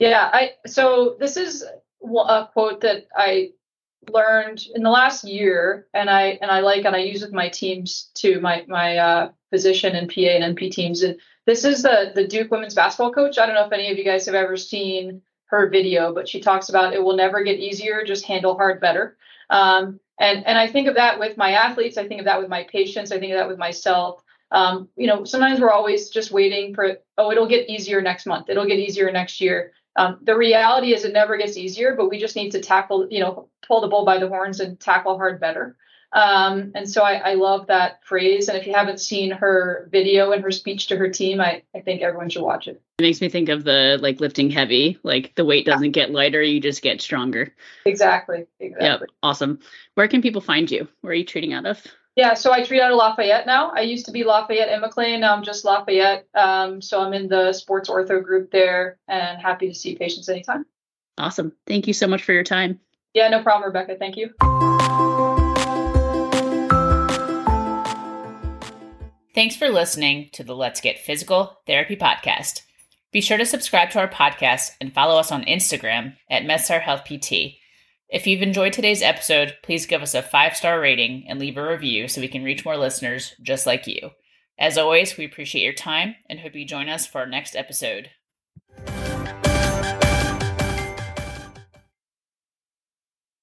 Yeah, 0.00 0.28
I 0.32 0.54
so 0.66 1.14
this 1.20 1.36
is 1.36 1.62
a 2.02 2.48
quote 2.52 2.80
that 2.80 3.06
I 3.16 3.52
learned 4.10 4.64
in 4.74 4.82
the 4.82 4.90
last 4.90 5.22
year 5.22 5.86
and 5.94 6.10
I 6.10 6.40
and 6.42 6.50
I 6.50 6.58
like 6.58 6.86
and 6.86 6.96
I 6.96 7.04
use 7.04 7.22
with 7.22 7.32
my 7.32 7.48
teams 7.50 8.10
too, 8.14 8.40
my 8.40 8.64
my 8.66 8.96
uh 8.96 9.30
physician 9.50 9.94
and 9.94 10.12
PA 10.12 10.22
and 10.22 10.56
NP 10.56 10.72
teams. 10.72 11.04
And 11.04 11.20
this 11.46 11.64
is 11.64 11.84
the 11.84 12.10
the 12.12 12.26
Duke 12.26 12.50
women's 12.50 12.74
basketball 12.74 13.12
coach. 13.12 13.38
I 13.38 13.46
don't 13.46 13.54
know 13.54 13.64
if 13.64 13.72
any 13.72 13.92
of 13.92 13.96
you 13.96 14.04
guys 14.04 14.26
have 14.26 14.34
ever 14.34 14.56
seen 14.56 15.22
her 15.44 15.68
video, 15.68 16.12
but 16.12 16.28
she 16.28 16.40
talks 16.40 16.68
about 16.68 16.94
it 16.94 17.04
will 17.04 17.14
never 17.14 17.44
get 17.44 17.60
easier, 17.60 18.02
just 18.04 18.26
handle 18.26 18.56
hard 18.56 18.80
better. 18.80 19.16
Um, 19.52 20.00
and 20.18 20.44
and 20.46 20.58
I 20.58 20.66
think 20.66 20.88
of 20.88 20.94
that 20.96 21.20
with 21.20 21.36
my 21.36 21.52
athletes. 21.52 21.98
I 21.98 22.08
think 22.08 22.20
of 22.20 22.24
that 22.24 22.40
with 22.40 22.48
my 22.48 22.64
patients. 22.64 23.12
I 23.12 23.18
think 23.18 23.32
of 23.32 23.38
that 23.38 23.48
with 23.48 23.58
myself. 23.58 24.22
Um, 24.50 24.88
you 24.96 25.06
know, 25.06 25.24
sometimes 25.24 25.60
we're 25.60 25.70
always 25.70 26.10
just 26.10 26.32
waiting 26.32 26.74
for 26.74 26.96
oh, 27.18 27.30
it'll 27.30 27.48
get 27.48 27.68
easier 27.68 28.00
next 28.00 28.26
month. 28.26 28.48
It'll 28.48 28.66
get 28.66 28.78
easier 28.78 29.10
next 29.12 29.40
year. 29.40 29.72
Um, 29.96 30.18
the 30.22 30.36
reality 30.36 30.94
is 30.94 31.04
it 31.04 31.12
never 31.12 31.36
gets 31.36 31.56
easier, 31.56 31.94
but 31.94 32.08
we 32.08 32.18
just 32.18 32.34
need 32.34 32.50
to 32.52 32.60
tackle, 32.60 33.08
you 33.10 33.20
know, 33.20 33.48
pull 33.66 33.82
the 33.82 33.88
bull 33.88 34.06
by 34.06 34.18
the 34.18 34.28
horns 34.28 34.60
and 34.60 34.80
tackle 34.80 35.18
hard 35.18 35.38
better. 35.38 35.76
Um, 36.12 36.72
and 36.74 36.88
so 36.88 37.02
I, 37.02 37.30
I, 37.30 37.34
love 37.34 37.68
that 37.68 38.04
phrase. 38.04 38.48
And 38.48 38.58
if 38.58 38.66
you 38.66 38.74
haven't 38.74 39.00
seen 39.00 39.30
her 39.30 39.88
video 39.90 40.32
and 40.32 40.42
her 40.44 40.50
speech 40.50 40.88
to 40.88 40.96
her 40.98 41.08
team, 41.08 41.40
I, 41.40 41.62
I 41.74 41.80
think 41.80 42.02
everyone 42.02 42.28
should 42.28 42.42
watch 42.42 42.68
it. 42.68 42.82
It 42.98 43.02
makes 43.02 43.22
me 43.22 43.30
think 43.30 43.48
of 43.48 43.64
the 43.64 43.98
like 44.00 44.20
lifting 44.20 44.50
heavy, 44.50 44.98
like 45.02 45.34
the 45.36 45.44
weight 45.44 45.64
doesn't 45.64 45.92
get 45.92 46.10
lighter, 46.10 46.42
you 46.42 46.60
just 46.60 46.82
get 46.82 47.00
stronger. 47.00 47.54
Exactly. 47.86 48.46
Exactly. 48.60 48.86
Yep. 48.86 49.00
Awesome. 49.22 49.58
Where 49.94 50.06
can 50.06 50.20
people 50.20 50.42
find 50.42 50.70
you? 50.70 50.86
Where 51.00 51.12
are 51.12 51.14
you 51.14 51.24
treating 51.24 51.54
out 51.54 51.64
of? 51.64 51.82
Yeah, 52.14 52.34
so 52.34 52.52
I 52.52 52.62
treat 52.62 52.82
out 52.82 52.92
of 52.92 52.98
Lafayette 52.98 53.46
now. 53.46 53.70
I 53.70 53.80
used 53.80 54.04
to 54.04 54.12
be 54.12 54.22
Lafayette 54.22 54.68
and 54.68 54.82
McLean. 54.82 55.20
Now 55.20 55.34
I'm 55.34 55.42
just 55.42 55.64
Lafayette. 55.64 56.26
Um, 56.34 56.82
so 56.82 57.00
I'm 57.00 57.14
in 57.14 57.26
the 57.26 57.54
sports 57.54 57.88
ortho 57.88 58.22
group 58.22 58.50
there 58.50 58.98
and 59.08 59.40
happy 59.40 59.68
to 59.68 59.74
see 59.74 59.94
patients 59.94 60.28
anytime. 60.28 60.66
Awesome. 61.16 61.52
Thank 61.66 61.86
you 61.86 61.94
so 61.94 62.06
much 62.06 62.22
for 62.22 62.32
your 62.32 62.44
time. 62.44 62.80
Yeah, 63.14 63.28
no 63.28 63.42
problem, 63.42 63.66
Rebecca. 63.66 63.96
Thank 63.98 64.16
you. 64.16 64.71
Thanks 69.34 69.56
for 69.56 69.70
listening 69.70 70.28
to 70.32 70.44
the 70.44 70.54
Let's 70.54 70.82
Get 70.82 70.98
Physical 70.98 71.56
Therapy 71.66 71.96
podcast. 71.96 72.60
Be 73.12 73.22
sure 73.22 73.38
to 73.38 73.46
subscribe 73.46 73.88
to 73.90 73.98
our 73.98 74.08
podcast 74.08 74.72
and 74.78 74.92
follow 74.92 75.18
us 75.18 75.32
on 75.32 75.44
Instagram 75.44 76.16
at 76.28 76.42
MedStar 76.42 76.82
Health 76.82 77.04
PT. 77.06 77.56
If 78.10 78.26
you've 78.26 78.42
enjoyed 78.42 78.74
today's 78.74 79.00
episode, 79.00 79.56
please 79.62 79.86
give 79.86 80.02
us 80.02 80.14
a 80.14 80.20
five 80.20 80.54
star 80.54 80.78
rating 80.78 81.24
and 81.28 81.38
leave 81.38 81.56
a 81.56 81.66
review 81.66 82.08
so 82.08 82.20
we 82.20 82.28
can 82.28 82.44
reach 82.44 82.66
more 82.66 82.76
listeners 82.76 83.34
just 83.40 83.66
like 83.66 83.86
you. 83.86 84.10
As 84.58 84.76
always, 84.76 85.16
we 85.16 85.24
appreciate 85.24 85.64
your 85.64 85.72
time 85.72 86.14
and 86.28 86.38
hope 86.38 86.54
you 86.54 86.66
join 86.66 86.90
us 86.90 87.06
for 87.06 87.22
our 87.22 87.26
next 87.26 87.56
episode. 87.56 88.10